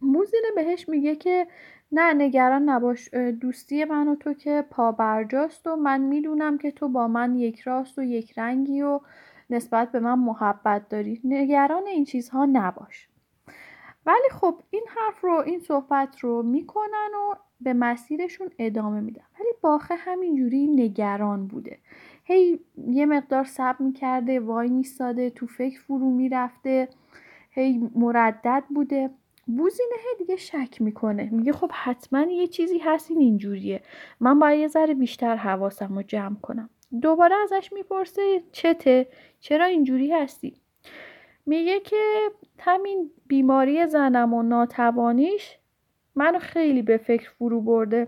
موزینه 0.01 0.48
بهش 0.56 0.90
میگه 0.90 1.16
که 1.16 1.48
نه 1.91 2.13
نگران 2.13 2.69
نباش. 2.69 3.13
دوستی 3.13 3.86
من 3.86 4.07
و 4.07 4.15
تو 4.15 4.33
که 4.33 4.65
پا 4.69 4.91
برجاست 4.91 5.67
و 5.67 5.75
من 5.75 6.01
می‌دونم 6.01 6.57
که 6.57 6.71
تو 6.71 6.88
با 6.89 7.07
من 7.07 7.36
یک 7.36 7.60
راست 7.60 8.00
و 8.00 8.03
یک 8.03 8.39
رنگی 8.39 8.81
و 8.81 9.00
نسبت 9.50 9.91
به 9.91 10.00
من 10.00 10.19
محبت 10.19 10.89
داری. 10.89 11.21
نگران 11.24 11.88
این 11.88 12.05
چیزها 12.05 12.45
نباش. 12.45 13.07
ولی 14.05 14.29
خب 14.31 14.55
این 14.69 14.83
حرف 14.88 15.21
رو 15.24 15.43
این 15.45 15.60
صحبت 15.60 16.19
رو 16.19 16.43
می‌کنن 16.43 17.10
و 17.13 17.36
به 17.62 17.74
مسیرشون 17.74 18.50
ادامه 18.60 19.00
میدن. 19.00 19.24
ولی 19.39 19.50
باخه 19.62 19.95
همینجوری 19.95 20.67
نگران 20.67 21.48
بوده. 21.48 21.77
هی 22.24 22.60
یه 22.88 23.05
مقدار 23.05 23.43
سب 23.43 23.75
می‌کرده 23.79 24.39
وای 24.39 24.69
میستاده 24.69 25.29
تو 25.29 25.48
فکر 25.48 25.79
فرو 25.81 26.12
می‌رفته 26.12 26.89
هی 27.51 27.89
مردد 27.95 28.63
بوده. 28.69 29.10
بوزینه 29.45 29.95
دیگه 30.17 30.36
شک 30.36 30.81
می‌کنه. 30.81 31.29
میگه 31.31 31.51
خب 31.51 31.71
حتما 31.74 32.21
یه 32.21 32.48
چیزی 32.48 32.77
هست 32.77 33.12
این 33.12 33.19
اینجوریه. 33.19 33.81
من 34.19 34.39
باید 34.39 34.60
یه 34.60 34.67
ذره 34.67 34.93
بیشتر 34.93 35.36
حواسم 35.36 35.95
رو 35.95 36.03
جمع 36.03 36.36
کنم. 36.41 36.69
دوباره 37.01 37.36
ازش 37.43 37.74
می‌پرسه 37.74 38.43
چته؟ 38.51 39.07
چرا 39.39 39.65
اینجوری 39.65 40.12
هستی؟ 40.12 40.53
میگه 41.45 41.79
که 41.79 42.29
همین 42.60 43.12
بیماری 43.27 43.88
زنم 43.88 44.33
و 44.33 44.43
ناتوانیش 44.43 45.57
منو 46.15 46.39
خیلی 46.39 46.81
به 46.81 46.98
فکر 46.98 47.29
فرو 47.29 47.62
برده. 47.62 48.07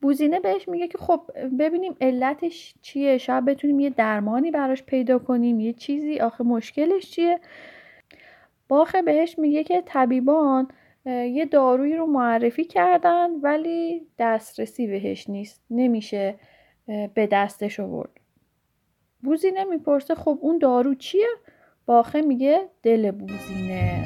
بوزینه 0.00 0.40
بهش 0.40 0.68
میگه 0.68 0.88
که 0.88 0.98
خب 0.98 1.20
ببینیم 1.58 1.96
علتش 2.00 2.74
چیه. 2.82 3.18
شاید 3.18 3.44
بتونیم 3.44 3.80
یه 3.80 3.90
درمانی 3.90 4.50
براش 4.50 4.82
پیدا 4.82 5.18
کنیم. 5.18 5.60
یه 5.60 5.72
چیزی 5.72 6.20
آخه 6.20 6.44
مشکلش 6.44 7.10
چیه؟ 7.10 7.40
باخه 8.70 9.02
بهش 9.02 9.38
میگه 9.38 9.64
که 9.64 9.82
طبیبان 9.86 10.68
یه 11.06 11.46
دارویی 11.46 11.96
رو 11.96 12.06
معرفی 12.06 12.64
کردن 12.64 13.30
ولی 13.42 14.06
دسترسی 14.18 14.86
بهش 14.86 15.28
نیست. 15.28 15.62
نمیشه 15.70 16.34
به 16.86 17.28
دستش 17.32 17.80
آورد. 17.80 18.10
بوزینه 19.22 19.64
می‌پرسه 19.64 20.14
خب 20.14 20.38
اون 20.40 20.58
دارو 20.58 20.94
چیه؟ 20.94 21.28
باخه 21.86 22.20
میگه 22.20 22.68
دل 22.82 23.10
بوزینه. 23.10 24.04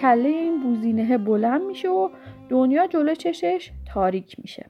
کله 0.00 0.28
این 0.28 0.62
بوزینه 0.62 1.18
بلند 1.18 1.62
میشه 1.62 1.88
و 1.88 2.08
دنیا 2.48 2.86
جلو 2.86 3.14
چشش 3.14 3.70
تاریک 3.86 4.36
میشه. 4.38 4.66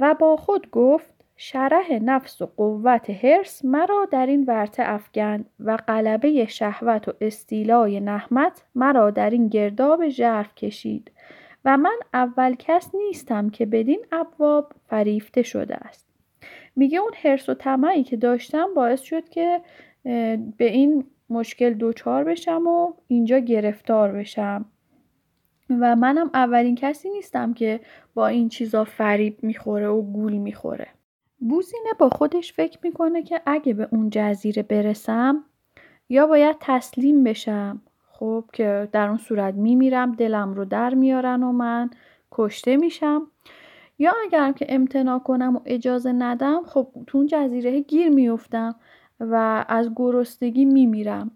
و 0.00 0.14
با 0.14 0.36
خود 0.36 0.70
گفت 0.70 1.14
شرح 1.36 1.92
نفس 1.92 2.42
و 2.42 2.46
قوت 2.46 3.10
حرس 3.10 3.64
مرا 3.64 4.08
در 4.10 4.26
این 4.26 4.44
ورته 4.44 4.82
افگند 4.86 5.50
و 5.60 5.76
غلبه 5.76 6.46
شهوت 6.46 7.08
و 7.08 7.12
استیلای 7.20 8.00
نحمت 8.00 8.62
مرا 8.74 9.10
در 9.10 9.30
این 9.30 9.48
گرداب 9.48 10.08
ژرف 10.08 10.54
کشید 10.54 11.10
و 11.64 11.76
من 11.76 11.96
اول 12.14 12.54
کس 12.58 12.94
نیستم 12.94 13.50
که 13.50 13.66
بدین 13.66 14.06
ابواب 14.12 14.72
فریفته 14.86 15.42
شده 15.42 15.74
است. 15.74 16.06
میگه 16.76 16.98
اون 16.98 17.12
حرس 17.22 17.48
و 17.48 17.54
طمعی 17.54 18.04
که 18.04 18.16
داشتم 18.16 18.74
باعث 18.74 19.00
شد 19.00 19.28
که 19.28 19.60
به 20.04 20.54
این 20.58 21.04
مشکل 21.30 21.74
دوچار 21.74 22.24
بشم 22.24 22.66
و 22.66 22.92
اینجا 23.06 23.38
گرفتار 23.38 24.12
بشم. 24.12 24.64
و 25.70 25.96
منم 25.96 26.30
اولین 26.34 26.74
کسی 26.74 27.10
نیستم 27.10 27.54
که 27.54 27.80
با 28.14 28.26
این 28.26 28.48
چیزا 28.48 28.84
فریب 28.84 29.38
می‌خوره 29.42 29.88
و 29.88 30.02
گول 30.02 30.32
می‌خوره. 30.32 30.86
بوزینه 31.38 31.90
با 31.98 32.08
خودش 32.08 32.52
فکر 32.52 32.78
می‌کنه 32.82 33.22
که 33.22 33.40
اگه 33.46 33.74
به 33.74 33.88
اون 33.90 34.10
جزیره 34.10 34.62
برسم 34.62 35.44
یا 36.08 36.26
باید 36.26 36.56
تسلیم 36.60 37.24
بشم. 37.24 37.82
خب 38.10 38.44
که 38.52 38.88
در 38.92 39.08
اون 39.08 39.18
صورت 39.18 39.54
میمیرم 39.54 40.12
دلم 40.12 40.54
رو 40.54 40.64
در 40.64 40.94
میارن 40.94 41.42
و 41.42 41.52
من 41.52 41.90
کشته 42.32 42.76
میشم. 42.76 43.26
یا 43.98 44.12
اگرم 44.24 44.52
که 44.52 44.66
امتنا 44.68 45.18
کنم 45.18 45.56
و 45.56 45.60
اجازه 45.64 46.12
ندم 46.12 46.62
خب 46.66 46.88
تو 47.06 47.18
اون 47.18 47.26
جزیره 47.26 47.80
گیر 47.80 48.08
میفتم. 48.08 48.74
و 49.20 49.64
از 49.68 49.90
گرستگی 49.96 50.64
میمیرم. 50.64 51.30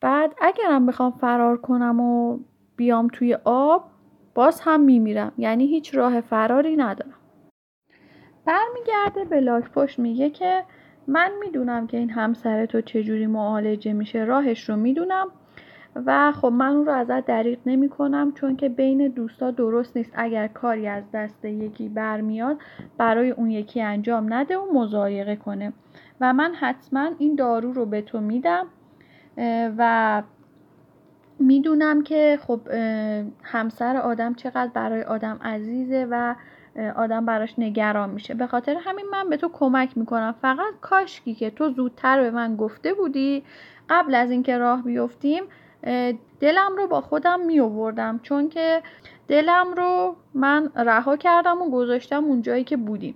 بعد 0.00 0.34
اگرم 0.40 0.86
بخوام 0.86 1.10
فرار 1.10 1.56
کنم 1.56 2.00
و 2.00 2.38
بیام 2.76 3.08
توی 3.08 3.38
آب 3.44 3.90
باز 4.34 4.60
هم 4.60 4.80
میمیرم. 4.80 5.32
یعنی 5.38 5.66
هیچ 5.66 5.94
راه 5.94 6.20
فراری 6.20 6.76
ندارم. 6.76 7.14
برمیگرده 8.44 9.24
به 9.24 9.40
لاک 9.40 9.70
پشت 9.70 9.98
میگه 9.98 10.30
که 10.30 10.64
من 11.06 11.32
می‌دونم 11.40 11.86
که 11.86 11.96
این 11.96 12.10
همسر 12.10 12.66
تو 12.66 12.80
چجوری 12.80 13.26
معالجه 13.26 13.92
میشه. 13.92 14.24
راهش 14.24 14.68
رو 14.68 14.76
می‌دونم. 14.76 15.28
و 16.06 16.32
خب 16.32 16.46
من 16.46 16.68
اون 16.68 16.86
رو 16.86 16.92
ازت 16.92 17.26
دریغ 17.26 17.58
نمی 17.66 17.88
کنم 17.88 18.32
چون 18.32 18.56
که 18.56 18.68
بین 18.68 19.08
دوستا 19.08 19.50
درست 19.50 19.96
نیست. 19.96 20.12
اگر 20.14 20.46
کاری 20.46 20.88
از 20.88 21.04
دست 21.12 21.44
یکی 21.44 21.88
برمیاد 21.88 22.56
برای 22.98 23.30
اون 23.30 23.50
یکی 23.50 23.82
انجام 23.82 24.32
نده 24.32 24.58
و 24.58 24.72
مزایقه 24.74 25.36
کنه. 25.36 25.72
و 26.20 26.32
من 26.32 26.54
حتما 26.54 27.10
این 27.18 27.34
دارو 27.34 27.72
رو 27.72 27.86
به 27.86 28.02
تو 28.02 28.20
میدم 28.20 28.66
و 29.78 30.22
می‌دونم 31.38 32.02
که 32.02 32.38
خب 32.42 32.60
همسر 33.42 33.96
آدم 33.96 34.34
چقدر 34.34 34.70
برای 34.74 35.02
آدم 35.02 35.38
عزیزه 35.44 36.06
و 36.10 36.34
آدم 36.96 37.26
براش 37.26 37.58
نگران 37.58 38.10
میشه. 38.10 38.34
به 38.34 38.46
خاطر 38.46 38.76
همین 38.80 39.06
من 39.12 39.28
به 39.28 39.36
تو 39.36 39.48
کمک 39.48 39.98
می‌کنم. 39.98 40.34
فقط 40.42 40.74
کاشکی 40.80 41.34
که 41.34 41.50
تو 41.50 41.70
زودتر 41.70 42.20
به 42.20 42.30
من 42.30 42.56
گفته 42.56 42.94
بودی 42.94 43.42
قبل 43.88 44.14
از 44.14 44.30
اینکه 44.30 44.58
راه 44.58 44.82
بیفتیم 44.82 45.42
دلم 46.40 46.76
رو 46.76 46.86
با 46.86 47.00
خودم 47.00 47.40
می 47.40 47.60
آوردم 47.60 48.20
چون 48.22 48.48
که 48.48 48.82
دلم 49.28 49.74
رو 49.76 50.16
من 50.34 50.72
رها 50.76 51.16
کردم 51.16 51.62
و 51.62 51.70
گذاشتم 51.70 52.24
اون 52.24 52.42
جایی 52.42 52.64
که 52.64 52.76
بودیم. 52.76 53.14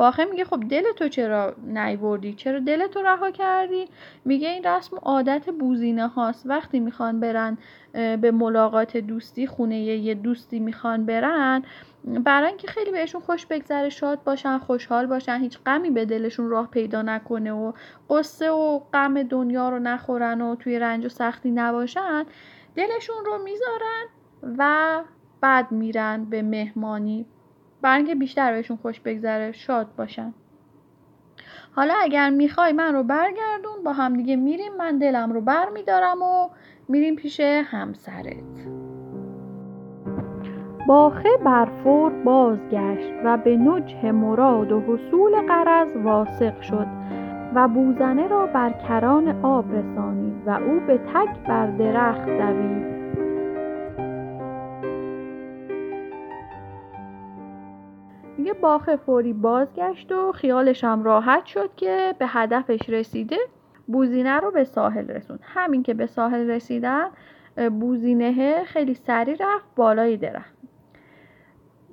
باخه 0.00 0.24
میگه 0.24 0.44
خب 0.44 0.60
دل 0.68 0.92
تو 0.96 1.08
چرا 1.08 1.54
نیوردی؟ 1.66 2.32
چرا 2.34 2.58
دل 2.58 2.86
تو 2.86 3.02
رها 3.02 3.30
کردی؟ 3.30 3.88
میگه 4.24 4.48
این 4.48 4.64
رسم 4.64 4.96
عادت 4.96 5.50
بوزینه 5.50 6.08
هاست. 6.08 6.46
وقتی 6.46 6.80
می‌خوان 6.80 7.20
برن 7.20 7.58
به 7.92 8.30
ملاقات 8.30 8.96
دوستی 8.96 9.46
خونه 9.46 9.80
یه 9.80 10.14
دوستی 10.14 10.60
می‌خوان 10.60 11.06
برن 11.06 11.62
برای 12.04 12.48
اینکه 12.48 12.68
خیلی 12.68 12.90
بهشون 12.90 13.20
خوش 13.20 13.46
بگذره 13.46 13.88
شاد 13.88 14.24
باشن 14.24 14.58
خوشحال 14.58 15.06
باشن 15.06 15.40
هیچ 15.40 15.58
غمی 15.66 15.90
به 15.90 16.04
دلشون 16.04 16.48
راه 16.48 16.70
پیدا 16.70 17.02
نکنه 17.02 17.52
و 17.52 17.72
قصه 18.10 18.50
و 18.50 18.78
غم 18.78 19.22
دنیا 19.22 19.68
رو 19.68 19.78
نخورن 19.78 20.40
و 20.40 20.54
توی 20.54 20.78
رنج 20.78 21.06
و 21.06 21.08
سختی 21.08 21.50
نباشن 21.50 22.24
دلشون 22.76 23.24
رو 23.24 23.38
می‌ذارن 23.44 24.04
و 24.58 25.02
بعد 25.40 25.72
میرن 25.72 26.24
به 26.24 26.42
مهمانی 26.42 27.26
برای 27.82 27.96
اینکه 27.96 28.14
بیشتر 28.14 28.52
بهشون 28.52 28.76
خوش 28.76 29.00
بگذره 29.00 29.52
شاد 29.52 29.86
باشن. 29.96 30.34
حالا 31.76 31.94
اگر 32.00 32.30
می‌خوای 32.30 32.72
من 32.72 32.94
رو 32.94 33.02
برگردون 33.02 33.82
با 33.84 33.92
همدیگه 33.92 34.36
میریم. 34.36 34.72
من 34.78 34.98
دلم 34.98 35.32
رو 35.32 35.40
بر 35.40 35.68
میدارم 35.68 36.22
و 36.22 36.48
میریم 36.88 37.16
پیش 37.16 37.40
همسرت. 37.40 38.66
باخه 40.88 41.28
برفور 41.44 42.12
بازگشت 42.12 43.12
و 43.24 43.36
به 43.36 43.56
نجه 43.56 44.12
مراد 44.12 44.72
و 44.72 44.80
حصول 44.80 45.46
قرض 45.46 45.96
واسق 45.96 46.60
شد 46.60 46.86
و 47.54 47.68
بوزنه 47.68 48.28
را 48.28 48.46
بر 48.46 48.72
کران 48.72 49.44
آب 49.44 49.72
رسانید 49.72 50.34
و 50.46 50.50
او 50.50 50.80
به 50.80 50.98
تک 50.98 51.46
بر 51.48 51.66
درخت 51.66 52.26
دوید. 52.26 52.99
میگه 58.40 58.52
باخه 58.52 58.96
فوری 58.96 59.32
بازگشت 59.32 60.12
و 60.12 60.32
خیالش 60.32 60.84
هم 60.84 61.02
راحت 61.02 61.46
شد 61.46 61.70
که 61.76 62.14
به 62.18 62.26
هدفش 62.28 62.88
رسیده. 62.88 63.36
بوزینه 63.86 64.40
رو 64.40 64.50
به 64.50 64.64
ساحل 64.64 65.08
رسوند. 65.08 65.40
همین 65.42 65.82
که 65.82 65.94
به 65.94 66.06
ساحل 66.06 66.50
رسیدن 66.50 67.08
بوزینه 67.80 68.64
خیلی 68.64 68.94
سریع 68.94 69.36
رفت 69.40 69.64
بالای 69.76 70.16
درخت. 70.16 70.54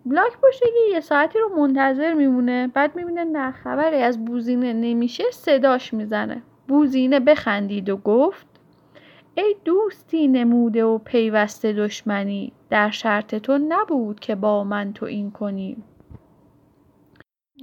لاک 0.06 0.38
پشتگی 0.44 0.92
یه 0.92 1.00
ساعتی 1.00 1.40
رو 1.40 1.56
منتظر 1.56 2.14
میمونه. 2.14 2.68
بعد 2.74 2.96
می‌بینه 2.96 3.24
نه 3.24 3.52
خبری 3.52 4.02
از 4.02 4.26
بوزینه 4.26 4.74
نمیشه 4.74 5.24
صداش 5.32 5.94
می‌زنه. 5.94 6.42
بوزینه 6.68 7.20
بخندید 7.20 7.90
و 7.90 7.98
گفت 7.98 8.48
ای 9.36 9.56
دوستی 9.66 10.28
نموده 10.28 10.86
و 10.86 10.98
پیوسته 10.98 11.74
دشمنی 11.74 12.52
در 12.70 12.90
شرط 12.90 13.36
تو 13.36 13.58
نبود 13.58 14.20
که 14.20 14.36
با 14.36 14.64
من 14.64 14.94
تو 14.94 15.06
این 15.06 15.32
کنی. 15.32 15.78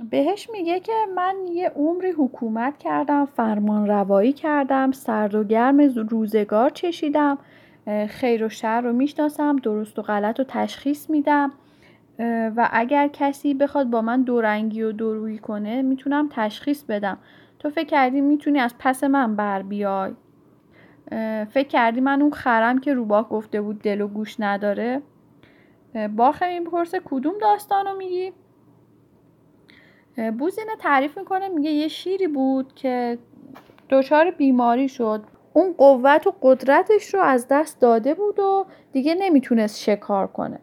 بهش 0.02 0.50
میگه 0.50 0.80
که 0.80 0.92
من 1.16 1.34
یه 1.52 1.68
عمری 1.68 2.10
حکومت 2.10 2.78
کردم 2.78 3.24
فرمان 3.24 3.86
روایی 3.86 4.32
کردم 4.32 4.92
سرد 4.92 5.34
و 5.34 5.44
گرم 5.44 5.80
روزگار 6.08 6.70
چشیدم 6.70 7.38
خیر 8.08 8.44
و 8.44 8.48
شر 8.48 8.80
رو 8.80 8.92
می‌شناسم 8.92 9.56
درست 9.56 9.98
و 9.98 10.02
غلط 10.02 10.38
رو 10.38 10.44
تشخیص 10.48 11.10
میدم 11.10 11.52
و 12.56 12.68
اگر 12.72 13.08
کسی 13.08 13.54
بخواد 13.54 13.90
با 13.90 14.02
من 14.02 14.22
دورنگی 14.22 14.82
و 14.82 14.92
دورویی 14.92 15.38
کنه 15.38 15.82
می‌تونم 15.82 16.28
تشخیص 16.32 16.84
بدم. 16.84 17.18
تو 17.58 17.70
فکر 17.70 17.86
کردی 17.86 18.20
می‌تونی 18.20 18.58
از 18.58 18.74
پس 18.78 19.04
من 19.04 19.36
بر 19.36 19.62
بیای؟ 19.62 20.12
فکر 21.50 21.68
کردی 21.68 22.00
من 22.00 22.22
اون 22.22 22.30
خرم 22.30 22.78
که 22.78 22.94
روباه 22.94 23.28
گفته 23.28 23.60
بود 23.60 23.82
دل 23.82 24.00
و 24.00 24.08
گوش 24.08 24.40
نداره؟ 24.40 25.02
باخه 26.16 26.46
این 26.46 26.64
پرسه 26.64 27.00
کدوم 27.04 27.34
داستانو 27.40 27.96
میگی؟ 27.96 28.32
بوزینه 30.38 30.76
تعریف 30.80 31.18
می‌کنه 31.18 31.48
میگه 31.48 31.70
یه 31.70 31.88
شیری 31.88 32.28
بود 32.28 32.74
که 32.74 33.18
دچار 33.90 34.30
بیماری 34.30 34.88
شد. 34.88 35.22
اون 35.52 35.72
قوت 35.78 36.26
و 36.26 36.34
قدرتش 36.42 37.14
رو 37.14 37.20
از 37.20 37.46
دست 37.50 37.80
داده 37.80 38.14
بود 38.14 38.38
و 38.38 38.66
دیگه 38.92 39.14
نمی‌تونست 39.14 39.80
شکار 39.80 40.26
کنه. 40.26 40.58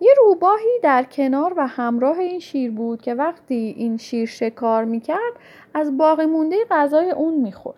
یه 0.00 0.14
روباهی 0.18 0.80
در 0.82 1.02
کنار 1.02 1.54
و 1.56 1.66
همراه 1.66 2.18
این 2.18 2.40
شیر 2.40 2.70
بود 2.70 3.02
که 3.02 3.14
وقتی 3.14 3.74
این 3.78 3.96
شیر 3.96 4.26
شکار 4.26 4.84
می‌کرد 4.84 5.32
از 5.74 5.96
باقی 5.96 6.26
مونده 6.26 6.56
غذای 6.70 7.10
اون 7.10 7.34
می‌خورد. 7.34 7.76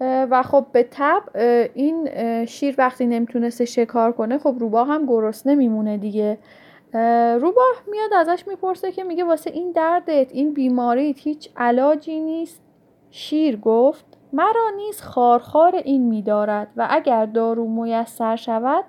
و 0.00 0.42
خب 0.42 0.66
به 0.72 0.88
تب 0.90 1.22
این 1.74 2.08
شیر 2.46 2.74
وقتی 2.78 3.06
نمی‌تونسته 3.06 3.64
شکار 3.64 4.12
کنه 4.12 4.38
خب 4.38 4.56
روباه 4.58 4.88
هم 4.88 5.06
گرسنه 5.06 5.54
میمونه 5.54 5.96
دیگه. 5.96 6.38
روباه 7.40 7.74
میاد 7.90 8.14
ازش 8.14 8.44
می‌پرسه 8.46 8.92
که 8.92 9.04
میگه 9.04 9.24
واسه 9.24 9.50
این 9.50 9.72
دردت 9.72 10.32
این 10.32 10.54
بیماریت 10.54 11.18
هیچ 11.18 11.50
علاجی 11.56 12.20
نیست. 12.20 12.62
شیر 13.10 13.56
گفت 13.56 14.04
مرا 14.32 14.70
نیز 14.76 15.02
خارخار 15.02 15.76
این 15.76 16.02
میدارد 16.08 16.68
و 16.76 16.86
اگر 16.90 17.26
دارو 17.26 17.68
میسر 17.68 18.36
شود 18.36 18.84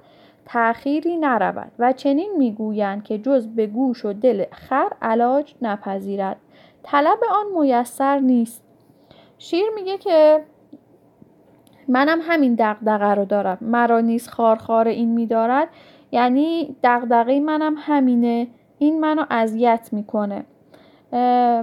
تأخیری 0.45 1.17
نرود 1.17 1.71
و 1.79 1.93
چنین 1.93 2.31
می‌گویند 2.37 3.03
که 3.03 3.17
جز 3.17 3.47
به 3.47 3.67
گوش 3.67 4.05
و 4.05 4.13
دل 4.13 4.45
خر 4.51 4.91
علاج 5.01 5.55
نپذیرد. 5.61 6.37
طلب 6.83 7.19
آن 7.31 7.61
میسر 7.61 8.19
نیست. 8.19 8.63
شیر 9.37 9.69
میگه 9.75 9.97
که 9.97 10.43
منم 11.87 12.19
همین 12.21 12.55
دقدقه 12.55 13.13
رو 13.13 13.25
دارم. 13.25 13.57
مرا 13.61 13.99
نیز 13.99 14.27
خارخار 14.27 14.87
این 14.87 15.09
میدارد. 15.09 15.67
یعنی 16.11 16.75
دقدقه 16.83 17.39
منم 17.39 17.75
همینه. 17.77 18.47
این 18.79 18.99
منو 18.99 19.25
اذیت 19.29 19.89
می‌کنه. 19.91 20.45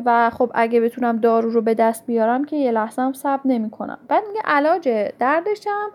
و 0.05 0.31
خب 0.31 0.51
اگه 0.55 0.81
بتونم 0.81 1.17
دارو 1.17 1.51
رو 1.51 1.63
به 1.63 1.75
دست 1.75 2.07
بیارم 2.07 2.45
که 2.45 2.57
یه 2.57 2.71
لحظه 2.71 3.03
هم 3.03 3.13
صبر 3.13 3.41
نمی‌کنم. 3.45 3.99
بعد 4.09 4.23
میگه 4.29 4.41
علاج 4.45 4.89
دردشم 5.19 5.91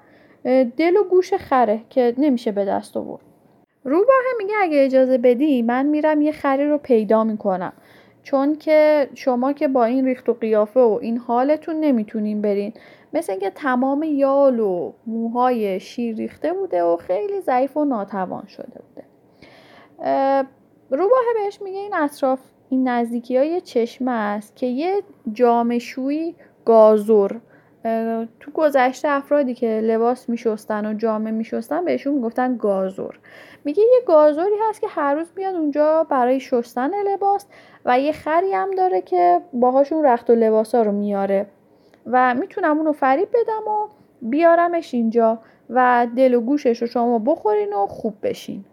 دل 0.78 0.98
و 0.98 1.04
گوش 1.04 1.34
خره 1.34 1.82
که 1.90 2.14
نمیشه 2.18 2.52
به 2.52 2.66
دست 2.66 2.98
آورد. 2.98 3.22
روباه 3.84 4.24
میگه 4.38 4.54
اگه 4.62 4.86
اجازه 4.86 5.18
بدی 5.18 5.62
من 5.62 5.86
میرم 5.86 6.22
یه 6.22 6.32
خری 6.32 6.70
رو 6.70 6.78
پیدا 6.78 7.24
می‌کنم. 7.24 7.74
چون 8.24 8.56
که 8.56 9.10
شما 9.14 9.54
که 9.54 9.68
با 9.68 9.86
این 9.86 10.06
ریخت 10.06 10.30
و 10.30 10.34
قیافه 10.34 10.80
و 10.80 11.00
این 11.02 11.18
حالتون 11.18 11.80
نمی‌تونین 11.80 12.42
برین. 12.42 12.74
مثل 13.14 13.32
اینکه 13.32 13.50
تمام 13.50 14.04
یال 14.04 14.60
و 14.60 14.94
موهای 15.08 15.80
شیر 15.80 16.16
ریخته 16.16 16.54
بوده 16.54 16.84
و 16.84 16.98
خیلی 16.98 17.42
ضعیف 17.42 17.78
و 17.78 17.86
ناتوان 17.86 18.48
شده 18.48 18.82
بوده. 18.88 19.08
روباه 20.90 21.24
بهش 21.36 21.62
میگه 21.62 21.80
این 21.80 21.96
اطراف 21.96 22.40
این 22.70 22.88
نزدیکی 22.88 23.38
های 23.38 23.62
چشمه 23.62 24.12
است 24.12 24.56
که 24.56 24.66
یه 24.66 25.04
جامشوی 25.34 26.36
گازور 26.66 27.42
تو 28.40 28.52
گذشته 28.54 29.08
افرادی 29.08 29.54
که 29.54 29.82
لباس 29.84 30.30
میشستن 30.30 30.86
و 30.86 30.94
جامعه 30.94 31.32
میشستن 31.32 31.86
بهشون 31.86 32.14
می‌گفتن 32.14 32.58
گازور 32.58 33.20
میگه 33.66 33.84
یه 33.84 34.02
گازوری 34.08 34.56
هست 34.70 34.82
که 34.82 34.88
هر 34.88 35.16
روز 35.16 35.28
میاد 35.36 35.56
اونجا 35.56 36.04
برای 36.10 36.40
شستن 36.40 36.92
لباس 37.14 37.46
و 37.86 38.00
یه 38.00 38.12
خری 38.12 38.54
هم 38.54 38.72
داره 38.72 39.02
که 39.02 39.42
باهاشون 39.54 40.06
رخت 40.06 40.30
و 40.30 40.36
لباس 40.36 40.76
ها 40.76 40.82
رو 40.82 40.92
میاره. 40.92 41.48
و 42.06 42.36
می‌تونم 42.36 42.78
اونو 42.78 42.92
فریب 42.92 43.28
بدم 43.30 43.72
و 43.72 43.88
بیارمش 44.22 44.94
اینجا 44.94 45.40
و 45.70 46.08
دل 46.16 46.34
و 46.34 46.42
گوشش 46.42 46.82
رو 46.82 46.88
شما 46.88 47.20
بخورین 47.20 47.74
و 47.74 47.88
خوب 47.88 48.14
بشین. 48.24 48.66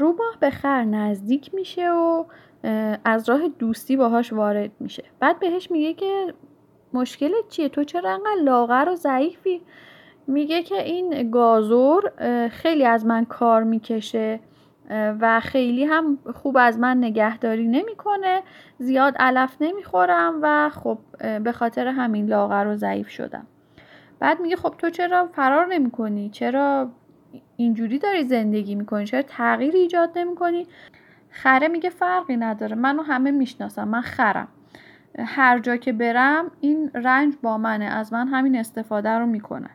روباه 0.00 0.36
به 0.40 0.50
خر 0.50 0.84
نزدیک 0.84 1.54
میشه 1.54 1.90
و 1.90 2.24
از 3.04 3.28
راه 3.28 3.48
دوستی 3.48 3.96
باهاش 3.96 4.32
وارد 4.32 4.70
میشه. 4.80 5.04
بعد 5.20 5.38
بهش 5.38 5.70
میگه 5.70 5.94
که 5.94 6.34
مشکلت 6.92 7.48
چیه؟ 7.48 7.68
تو 7.68 7.84
چرا 7.84 8.10
انقدر 8.10 8.42
لاغر 8.42 8.88
و 8.88 8.96
ضعیفی؟ 8.96 9.62
میگه 10.26 10.62
که 10.62 10.82
این 10.82 11.30
گازور 11.30 12.12
خیلی 12.48 12.84
از 12.84 13.06
من 13.06 13.24
کار 13.24 13.62
می‌کشه. 13.62 14.40
و 14.90 15.40
خیلی 15.40 15.84
هم 15.84 16.18
خوب 16.34 16.56
از 16.60 16.78
من 16.78 16.98
نگهداری 16.98 17.68
نمی‌کنه. 17.68 18.42
زیاد 18.78 19.16
علف 19.16 19.56
نمی‌خورم 19.60 20.38
و 20.42 20.70
خب 20.70 20.98
به 21.38 21.52
خاطر 21.52 21.86
همین 21.86 22.26
لاغر 22.26 22.66
و 22.66 22.76
ضعیف 22.76 23.08
شدم. 23.08 23.46
بعد 24.18 24.40
میگه 24.40 24.56
خب 24.56 24.74
تو 24.78 24.90
چرا 24.90 25.26
فرار 25.26 25.66
نمی‌کنی؟ 25.66 26.30
چرا 26.30 26.90
اینجوری 27.56 27.98
داری 27.98 28.24
زندگی 28.24 28.74
می‌کنی؟ 28.74 29.04
چرا 29.04 29.22
تغییر 29.22 29.74
ایجاد 29.74 30.18
نمی‌کنی؟ 30.18 30.66
خره 31.30 31.68
میگه 31.68 31.90
فرقی 31.90 32.36
نداره. 32.36 32.76
منو 32.76 33.02
همه 33.02 33.30
می‌شناسم 33.30 33.88
من 33.88 34.00
خرم. 34.00 34.48
هر 35.18 35.58
جا 35.58 35.76
که 35.76 35.92
برم 35.92 36.50
این 36.60 36.90
رنج 36.94 37.34
با 37.42 37.58
منه. 37.58 37.84
از 37.84 38.12
من 38.12 38.28
همین 38.28 38.56
استفاده 38.56 39.10
رو 39.10 39.26
می‌کنن 39.26 39.70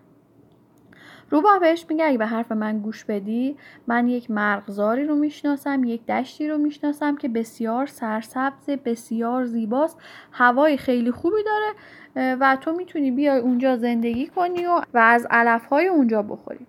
روباه 1.34 1.60
بهش 1.60 1.86
میگه 1.90 2.06
اگه 2.06 2.18
به 2.18 2.26
حرف 2.26 2.52
من 2.52 2.80
گوش 2.80 3.06
بدی 3.06 3.58
من 3.88 4.08
یک 4.08 4.32
مرغزاری 4.32 5.08
رو 5.08 5.16
می‌شناسم 5.16 5.84
یک 5.84 6.06
دشتی 6.06 6.48
رو 6.50 6.58
می‌شناسم 6.58 7.16
که 7.16 7.30
بسیار 7.30 7.86
سرسبز 7.86 8.70
بسیار 8.70 9.46
زیباست 9.46 9.98
هوای 10.32 10.78
خیلی 10.78 11.12
خوبی 11.12 11.44
داره 11.46 12.36
و 12.36 12.58
تو 12.62 12.74
می‌تونی 12.74 13.12
بیای 13.12 13.40
اونجا 13.40 13.78
زندگی 13.78 14.28
کنی 14.28 14.66
و, 14.66 14.82
و 14.94 14.98
از 14.98 15.28
علفهای 15.30 15.88
اونجا 15.88 16.22
بخوری. 16.22 16.68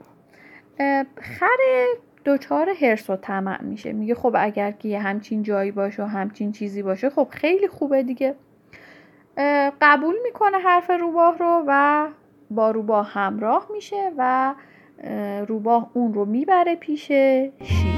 خر 1.17 1.87
دچار 2.25 2.69
هرس 2.81 3.11
و 3.11 3.17
طمع 3.17 3.63
میشه. 3.63 3.93
میگه 3.93 4.15
خب 4.15 4.37
اگر 4.39 4.71
که 4.71 4.89
یه 4.89 5.01
همچین 5.01 5.43
جایی 5.43 5.71
باشه 5.71 6.03
و 6.03 6.07
همچین 6.07 6.53
چیزی 6.53 6.83
باشه 6.83 7.11
خب 7.11 7.29
خیلی 7.31 7.69
خوبه 7.69 8.03
دیگه. 8.03 8.35
قبول 9.81 10.15
می‌کنه 10.25 10.59
حرف 10.59 10.91
روباه 10.91 11.39
رو 11.39 11.65
و 11.67 12.09
با 12.51 12.71
روباه 12.71 13.11
همراه 13.13 13.67
میشه 13.73 14.13
و 14.19 14.55
روباه 15.49 15.91
اون 15.95 16.15
رو 16.15 16.25
می‌بره 16.25 16.77
پیش 16.77 17.07
شیر. 17.63 17.94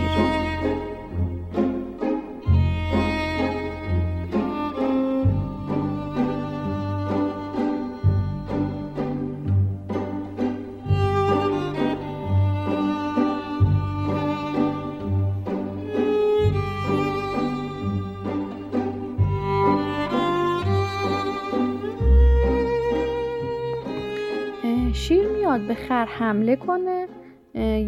به 25.69 25.75
خر 25.75 26.05
حمله 26.05 26.57
کنه 26.57 27.09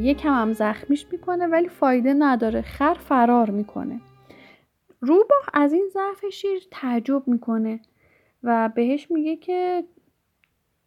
یکم 0.02 0.32
هم 0.34 0.52
زخمیش 0.52 1.06
می‌کنه 1.12 1.46
ولی 1.46 1.68
فایده 1.68 2.14
نداره. 2.14 2.62
خر 2.62 2.94
فرار 2.94 3.50
می‌کنه. 3.50 4.00
روباه 5.00 5.42
از 5.52 5.72
این 5.72 5.88
ضعف 5.92 6.32
شیر 6.32 6.62
تعجب 6.70 7.28
می‌کنه 7.28 7.80
و 8.42 8.70
بهش 8.74 9.10
میگه 9.10 9.36
که 9.36 9.84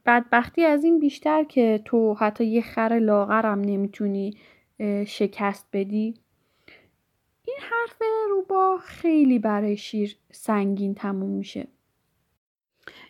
بدبختی 0.06 0.66
از 0.66 0.84
این 0.84 1.00
بیشتر 1.00 1.44
که 1.44 1.82
تو 1.86 2.14
حتی 2.14 2.46
یه 2.46 2.62
خر 2.62 3.00
لاغرم 3.02 3.62
نمی‌تونی 3.62 4.38
شکست 5.08 5.68
بدی. 5.74 6.14
این 7.48 7.58
حرف 7.60 8.02
روباه 8.30 8.80
خیلی 8.80 9.40
برای 9.40 9.78
شیر 9.78 10.16
سنگین 10.32 10.96
تموم 10.96 11.30
میشه. 11.30 11.68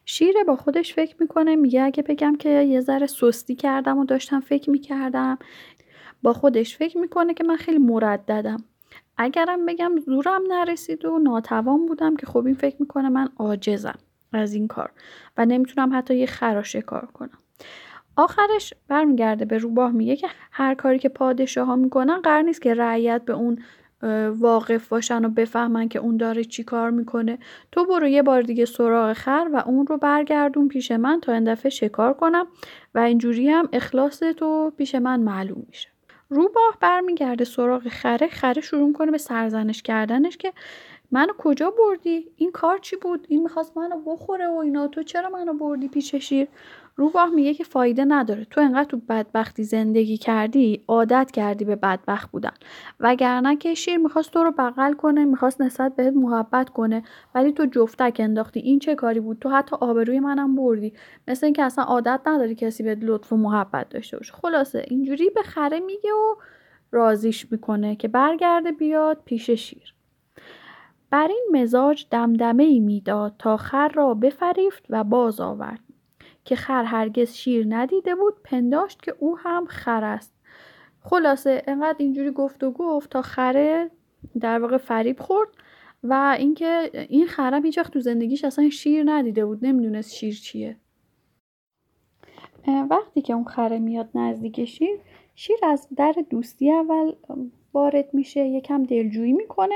شیره 0.06 0.44
با 0.44 0.56
خودش 0.56 0.94
فکر 0.94 1.16
می‌کنه 1.20 1.56
میگه 1.56 1.82
اگه 1.84 2.04
بگم 2.04 2.36
که 2.36 2.50
یه 2.50 2.82
ذره 2.82 3.08
سستی 3.08 3.56
کردم 3.56 3.98
و 3.98 4.06
داشتم 4.06 4.40
فکر 4.40 4.70
می‌کردم. 4.70 5.38
با 6.24 6.34
خودش 6.34 6.78
فکر 6.78 6.98
می‌کنه 6.98 7.34
که 7.34 7.44
من 7.44 7.56
خیلی 7.56 7.78
مرددم. 7.78 8.64
اگرم 9.18 9.66
بگم 9.66 9.92
زورم 10.06 10.42
نرسید 10.50 11.06
و 11.06 11.20
ناتوان 11.20 11.86
بودم 11.86 12.16
که 12.16 12.26
خب 12.26 12.46
این 12.46 12.56
فکر 12.56 12.76
می‌کنه 12.80 13.10
من 13.10 13.30
عاجزم 13.38 14.00
از 14.34 14.54
این 14.54 14.68
کار 14.68 14.92
و 15.38 15.46
نمی‌تونم 15.46 15.98
حتی 15.98 16.16
یه 16.16 16.26
خراشه 16.26 16.80
شکار 16.80 17.06
کنم. 17.06 17.38
آخرش 18.16 18.74
برمیگرده 18.88 19.46
به 19.46 19.58
روباه 19.58 19.92
میگه 19.92 20.16
که 20.16 20.28
هر 20.52 20.76
کاری 20.76 21.00
که 21.00 21.10
پادشاه 21.10 21.68
ها 21.68 21.76
می‌کنن 21.76 22.22
قرار 22.22 22.42
نیست 22.42 22.62
که 22.62 22.74
رعیت 22.74 23.26
به 23.26 23.34
اون 23.34 23.64
واقف 24.40 24.88
باشن 24.88 25.26
و 25.26 25.30
بفهمن 25.30 25.88
که 25.88 26.00
اون 26.00 26.18
داره 26.18 26.44
چی 26.44 26.64
کار 26.64 26.90
می‌کنه. 26.90 27.40
تو 27.72 27.86
برو 27.86 28.08
یه 28.08 28.24
بار 28.24 28.42
دیگه 28.42 28.66
سراغ 28.66 29.14
خر 29.14 29.48
و 29.54 29.64
اون 29.66 29.88
رو 29.88 29.98
برگردون 29.98 30.68
پیش 30.68 30.92
من 30.92 31.20
تا 31.22 31.34
این 31.34 31.54
دفعه 31.54 31.70
شکار 31.70 32.14
کنم 32.14 32.48
و 32.96 33.00
اینجوری 33.00 33.50
هم 33.50 33.70
اخلاص 33.74 34.20
تو 34.20 34.72
پیش 34.78 34.96
من 34.96 35.20
معلوم 35.20 35.64
میشه. 35.68 35.90
روباه 36.30 36.78
برمیگرده 36.80 37.44
سراغ 37.44 37.88
خره. 37.88 38.28
خره 38.28 38.62
شروع 38.62 38.94
کنه 38.94 39.12
به 39.12 39.18
سرزنش 39.18 39.82
کردنش 39.82 40.38
که 40.38 40.54
منو 41.12 41.34
کجا 41.38 41.70
بردی؟ 41.72 42.28
این 42.36 42.52
کار 42.52 42.78
چی 42.78 42.96
بود؟ 42.96 43.26
این 43.30 43.44
می‌خواست 43.44 43.78
منو 43.78 44.02
بخوره 44.06 44.48
و 44.48 44.58
اینا. 44.58 44.88
تو 44.88 45.04
چرا 45.04 45.30
منو 45.30 45.54
بردی 45.54 45.88
پیش 45.88 46.16
شیر؟ 46.16 46.48
روباه 47.02 47.30
میگه 47.30 47.54
که 47.54 47.64
فایده 47.64 48.06
نداره. 48.06 48.46
تو 48.46 48.62
انقدر 48.62 48.84
تو 48.84 48.98
بدبختی 49.10 49.64
زندگی 49.64 50.18
کردی 50.18 50.84
عادت 50.88 51.32
کردی 51.32 51.66
به 51.66 51.76
بدبخت 51.76 52.32
بودن. 52.32 52.54
وگرنه 53.00 53.56
که 53.56 53.74
شیر 53.74 53.98
می‌خواست 53.98 54.32
تو 54.32 54.44
رو 54.44 54.52
بغل 54.52 54.94
کنه 54.94 55.26
می‌خواست 55.26 55.62
نسبت 55.62 55.96
بهت 55.96 56.14
محبت 56.14 56.70
کنه 56.70 57.04
ولی 57.36 57.52
تو 57.52 57.66
جفتک 57.66 58.18
انداختی. 58.20 58.60
این 58.60 58.80
چه 58.80 58.96
کاری 58.96 59.20
بود؟ 59.20 59.40
تو 59.40 59.50
حتی 59.50 59.76
آبروی 59.80 60.20
منم 60.20 60.56
بردی. 60.56 60.94
مثل 61.28 61.46
اینکه 61.46 61.64
اصلا 61.64 61.84
عادت 61.84 62.22
نداری 62.26 62.56
کسی 62.56 62.84
به 62.84 62.96
لطف 62.96 63.34
و 63.34 63.38
محبت 63.38 63.90
داشته 63.90 64.18
باشه. 64.18 64.34
خلاصه 64.34 64.86
اینجوری 64.88 65.30
به 65.30 65.42
خره 65.44 65.80
میگه 65.80 66.12
و 66.12 66.36
رازیش 66.92 67.52
می‌کنه 67.52 67.96
که 67.96 68.08
برگرده 68.08 68.72
بیاد 68.72 69.22
پیش 69.26 69.50
شیر. 69.50 69.94
بر 71.10 71.28
این 71.28 71.62
مزاج 71.62 72.06
دمدمه 72.12 72.64
ای 72.64 72.80
می‌داد 72.80 73.36
تا 73.40 73.58
خر 73.58 73.88
را 73.88 74.14
بفریفت 74.14 74.86
و 74.90 75.04
باز 75.04 75.40
آورد. 75.40 75.80
که 76.46 76.56
خر 76.56 76.84
هرگز 76.84 77.34
شیر 77.34 77.66
ندیده 77.70 78.16
بود 78.16 78.34
پنداشت 78.44 79.02
که 79.02 79.16
او 79.20 79.38
هم 79.38 79.66
خر 79.66 80.04
است. 80.04 80.34
خلاصه 81.04 81.64
انقدر 81.68 81.96
اینجوری 82.00 82.32
گفت 82.32 82.64
و 82.64 82.72
گفت 82.72 83.10
تا 83.10 83.22
خره 83.22 83.92
در 84.40 84.60
واقع 84.60 84.78
فریب 84.78 85.20
خورد 85.20 85.50
و 86.04 86.36
اینکه 86.40 86.92
این 87.10 87.28
خرم 87.28 87.66
هیچ 87.66 87.80
تو 87.80 88.00
زندگیش 88.00 88.46
اصلا 88.46 88.70
شیر 88.70 89.04
ندیده 89.06 89.46
بود 89.46 89.66
نمی‌دونست 89.66 90.14
شیر 90.14 90.36
چیه. 90.36 90.78
وقتی 92.90 93.22
که 93.22 93.34
اون 93.34 93.44
خره 93.44 93.80
میاد 93.80 94.10
نزدیک 94.16 94.66
شیر 94.66 95.00
شیر 95.36 95.58
از 95.64 95.88
در 95.96 96.16
دوستی 96.30 96.72
اول 96.72 97.12
وارد 97.74 98.14
میشه 98.14 98.40
یکم 98.40 98.84
دلجویی 98.84 99.34
می‌کنه. 99.34 99.76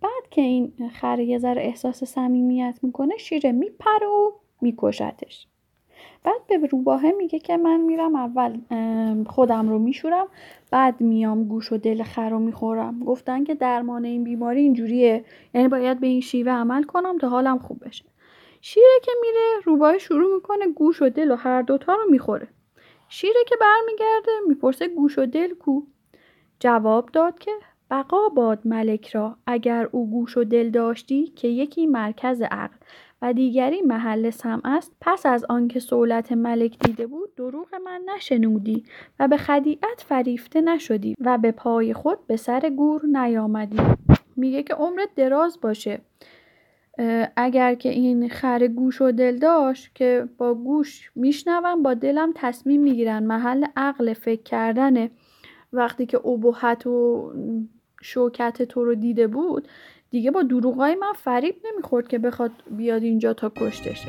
بعد 0.00 0.30
که 0.30 0.40
این 0.40 0.90
خره 0.92 1.24
یه 1.24 1.38
ذره 1.38 1.62
احساس 1.62 2.04
صمیمیت 2.04 2.78
می‌کنه 2.82 3.16
شیره 3.16 3.52
میپره 3.52 4.06
و 4.06 4.32
میکشتش. 4.60 5.48
بعد 6.24 6.46
به 6.48 6.66
روباهه 6.66 7.12
میگه 7.12 7.38
که 7.38 7.56
من 7.56 7.80
میرم 7.80 8.16
اول 8.16 8.58
خودم 9.26 9.68
رو 9.68 9.78
میشورم 9.78 10.26
بعد 10.70 11.00
میام 11.00 11.44
گوش 11.44 11.72
و 11.72 11.76
دل 11.76 12.02
خر 12.02 12.30
رو 12.30 12.38
می‌خورم. 12.38 13.00
گفتن 13.04 13.44
که 13.44 13.54
درمان 13.54 14.04
این 14.04 14.24
بیماری 14.24 14.60
اینجوریه. 14.60 15.24
یعنی 15.54 15.68
باید 15.68 16.00
به 16.00 16.06
این 16.06 16.20
شیوه 16.20 16.52
عمل 16.52 16.82
کنم 16.82 17.18
تا 17.18 17.28
حالم 17.28 17.58
خوب 17.58 17.84
بشه. 17.84 18.04
شیره 18.60 19.00
که 19.02 19.12
میره 19.20 19.62
روباه 19.64 19.98
شروع 19.98 20.34
می‌کنه 20.34 20.68
گوش 20.68 21.02
و 21.02 21.08
دل 21.08 21.30
و 21.30 21.34
هر 21.34 21.62
دوتا 21.62 21.94
رو 21.94 22.10
می‌خوره. 22.10 22.48
شیره 23.08 23.44
که 23.46 23.56
برمیگرده 23.60 24.32
می‌پرسه 24.48 24.88
گوش 24.88 25.18
و 25.18 25.26
دل 25.26 25.54
کو؟ 25.54 25.82
جواب 26.60 27.08
داد 27.12 27.38
که 27.38 27.50
بقا 27.90 28.28
باد 28.28 28.58
ملک 28.64 29.08
را 29.08 29.36
اگر 29.46 29.88
او 29.92 30.10
گوش 30.10 30.36
و 30.36 30.44
دل 30.44 30.70
داشتی 30.70 31.26
که 31.26 31.48
یکی 31.48 31.86
مرکز 31.86 32.42
عقل. 32.42 32.76
و 33.22 33.32
دیگری 33.32 33.82
محل 33.82 34.30
سم 34.30 34.60
است 34.64 34.96
پس 35.00 35.26
از 35.26 35.44
آنکه 35.48 35.80
سولت 35.80 36.32
ملک 36.32 36.78
دیده 36.78 37.06
بود 37.06 37.34
دروغ 37.34 37.74
من 37.84 38.00
نشنودی 38.16 38.84
و 39.20 39.28
به 39.28 39.36
خدیعت 39.36 40.04
فریفته 40.08 40.60
نشدی 40.60 41.14
و 41.20 41.38
به 41.38 41.52
پای 41.52 41.94
خود 41.94 42.26
به 42.26 42.36
سر 42.36 42.70
گور 42.76 43.06
نیامدی. 43.06 43.80
میگه 44.36 44.62
که 44.62 44.74
عمرت 44.74 45.08
دراز 45.16 45.58
باشه. 45.62 46.00
اگر 47.36 47.74
که 47.74 47.88
این 47.88 48.28
خر 48.28 48.66
گوش 48.66 49.02
و 49.02 49.12
دل 49.12 49.38
داشت 49.38 49.94
که 49.94 50.28
با 50.38 50.54
گوش 50.54 51.10
میشنوم 51.14 51.82
با 51.82 51.94
دلم 51.94 52.32
تصمیم 52.34 52.82
می‌گیرن 52.82 53.22
محل 53.22 53.64
عقل 53.76 54.12
فکر 54.12 54.42
کردنه. 54.42 55.10
وقتی 55.72 56.06
که 56.06 56.26
ابهت 56.26 56.86
و 56.86 57.32
شوکت 58.02 58.62
تو 58.62 58.84
رو 58.84 58.94
دیده 58.94 59.26
بود 59.26 59.68
دیگه 60.10 60.30
با 60.30 60.42
دروغای 60.42 60.94
من 60.94 61.12
فریب 61.12 61.54
نمی‌خورد 61.64 62.08
که 62.08 62.18
بخواد 62.18 62.50
بیاد 62.70 63.02
اینجا 63.02 63.34
تا 63.34 63.52
کشتشه 63.56 64.08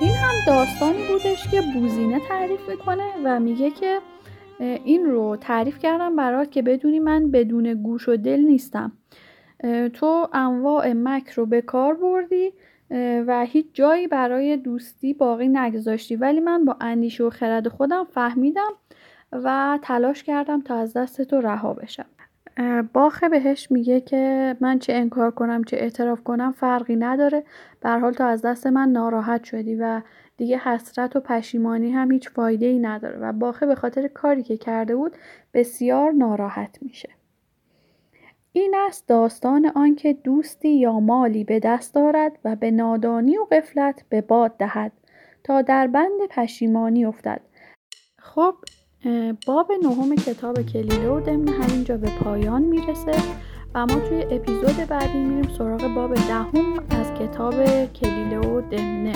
این 0.00 0.14
هم 0.14 0.34
داستانی 0.46 1.06
بودش 1.08 1.48
که 1.50 1.62
بوزینه 1.74 2.20
تعریف 2.28 2.68
می‌کنه 2.68 3.04
و 3.24 3.40
میگه 3.40 3.70
که 3.70 4.00
این 4.62 5.04
رو 5.04 5.36
تعریف 5.36 5.78
کردم 5.78 6.16
برات 6.16 6.50
که 6.50 6.62
بدونی 6.62 7.00
من 7.00 7.30
بدون 7.30 7.74
گوش 7.74 8.08
و 8.08 8.16
دل 8.16 8.40
نیستم. 8.40 8.92
تو 9.92 10.28
انواع 10.32 10.92
مک 10.92 11.30
رو 11.30 11.46
به 11.46 11.60
کار 11.60 11.94
بردی 11.94 12.52
و 13.26 13.44
هیچ 13.44 13.66
جایی 13.72 14.06
برای 14.06 14.56
دوستی 14.56 15.14
باقی 15.14 15.48
نگذاشتی. 15.48 16.16
ولی 16.16 16.40
من 16.40 16.64
با 16.64 16.76
اندیشه 16.80 17.24
و 17.24 17.30
خرد 17.30 17.68
خودم 17.68 18.04
فهمیدم 18.04 18.72
و 19.32 19.78
تلاش 19.82 20.22
کردم 20.22 20.60
تا 20.60 20.76
از 20.76 20.92
دست 20.92 21.22
تو 21.22 21.40
رها 21.40 21.74
بشم. 21.74 22.06
باخه 22.92 23.28
بهش 23.28 23.70
میگه 23.70 24.00
که 24.00 24.56
من 24.60 24.78
چه 24.78 24.92
انکار 24.92 25.30
کنم 25.30 25.64
چه 25.64 25.76
اعتراف 25.76 26.22
کنم 26.24 26.52
فرقی 26.52 26.96
نداره. 26.96 27.44
بر 27.80 27.98
حال 27.98 28.12
تو 28.12 28.24
از 28.24 28.42
دست 28.42 28.66
من 28.66 28.88
ناراحت 28.88 29.44
شدی 29.44 29.74
و 29.74 30.00
دیگه 30.42 30.58
حسرت 30.58 31.16
و 31.16 31.20
پشیمانی 31.20 31.90
هم 31.90 32.10
هیچ 32.10 32.30
فایده 32.30 32.66
ای 32.66 32.78
نداره 32.78 33.18
و 33.18 33.32
باخه 33.32 33.66
به 33.66 33.74
خاطر 33.74 34.08
کاری 34.08 34.42
که 34.42 34.56
کرده 34.56 34.96
بود 34.96 35.12
بسیار 35.54 36.12
ناراحت 36.12 36.78
میشه. 36.80 37.08
این 38.52 38.74
است 38.86 39.08
داستان 39.08 39.72
آنکه 39.74 40.12
دوستی 40.12 40.78
یا 40.78 41.00
مالی 41.00 41.44
به 41.44 41.60
دست 41.60 41.94
دارد 41.94 42.38
و 42.44 42.56
به 42.56 42.70
نادانی 42.70 43.38
و 43.38 43.44
قفلت 43.52 44.04
به 44.08 44.20
باد 44.20 44.56
دهد 44.56 44.92
تا 45.44 45.62
در 45.62 45.86
بند 45.86 46.20
پشیمانی 46.30 47.04
افتد. 47.04 47.40
خب 48.18 48.54
باب 49.46 49.72
نهم 49.82 50.14
کتاب 50.16 50.62
کلیله 50.62 51.08
و 51.08 51.20
دمنه 51.20 51.50
همینجا 51.50 51.96
به 51.96 52.08
پایان 52.24 52.62
می‌رسه 52.62 53.12
و 53.74 53.86
ما 53.86 54.08
توی 54.08 54.22
اپیزود 54.30 54.88
بعدی 54.88 55.18
میریم 55.18 55.54
سراغ 55.58 55.94
باب 55.94 56.14
دهم 56.14 56.78
از 56.90 57.14
کتاب 57.14 57.54
کلیله 57.86 58.38
و 58.38 58.60
دمنه 58.60 59.12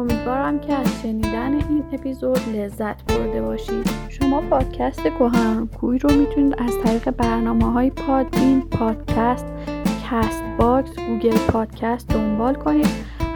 امیدوارم 0.00 0.60
که 0.60 0.74
از 0.74 1.02
شنیدن 1.02 1.52
این 1.52 1.84
اپیزود 1.92 2.38
لذت 2.56 3.12
برده 3.12 3.42
باشید. 3.42 3.90
شما 4.08 4.40
پادکست 4.40 5.08
کوی 5.80 5.98
رو 5.98 6.10
می‌تونید 6.12 6.54
از 6.58 6.74
طریق 6.84 7.10
برنامه 7.10 7.72
های 7.72 7.90
Podbean، 7.90 8.60
پادکست، 8.60 9.46
Castbox، 10.10 10.90
گوگل 10.96 11.38
پادکست 11.52 12.08
دنبال 12.08 12.54
کنید. 12.54 12.88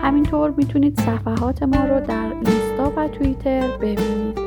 همینطور 0.03 0.51
می‌تونید 0.57 1.01
صفحات 1.01 1.63
ما 1.63 1.85
رو 1.85 2.07
در 2.07 2.33
اینستا 2.33 2.93
و 2.97 3.09
توییتر 3.09 3.77
ببینید. 3.77 4.44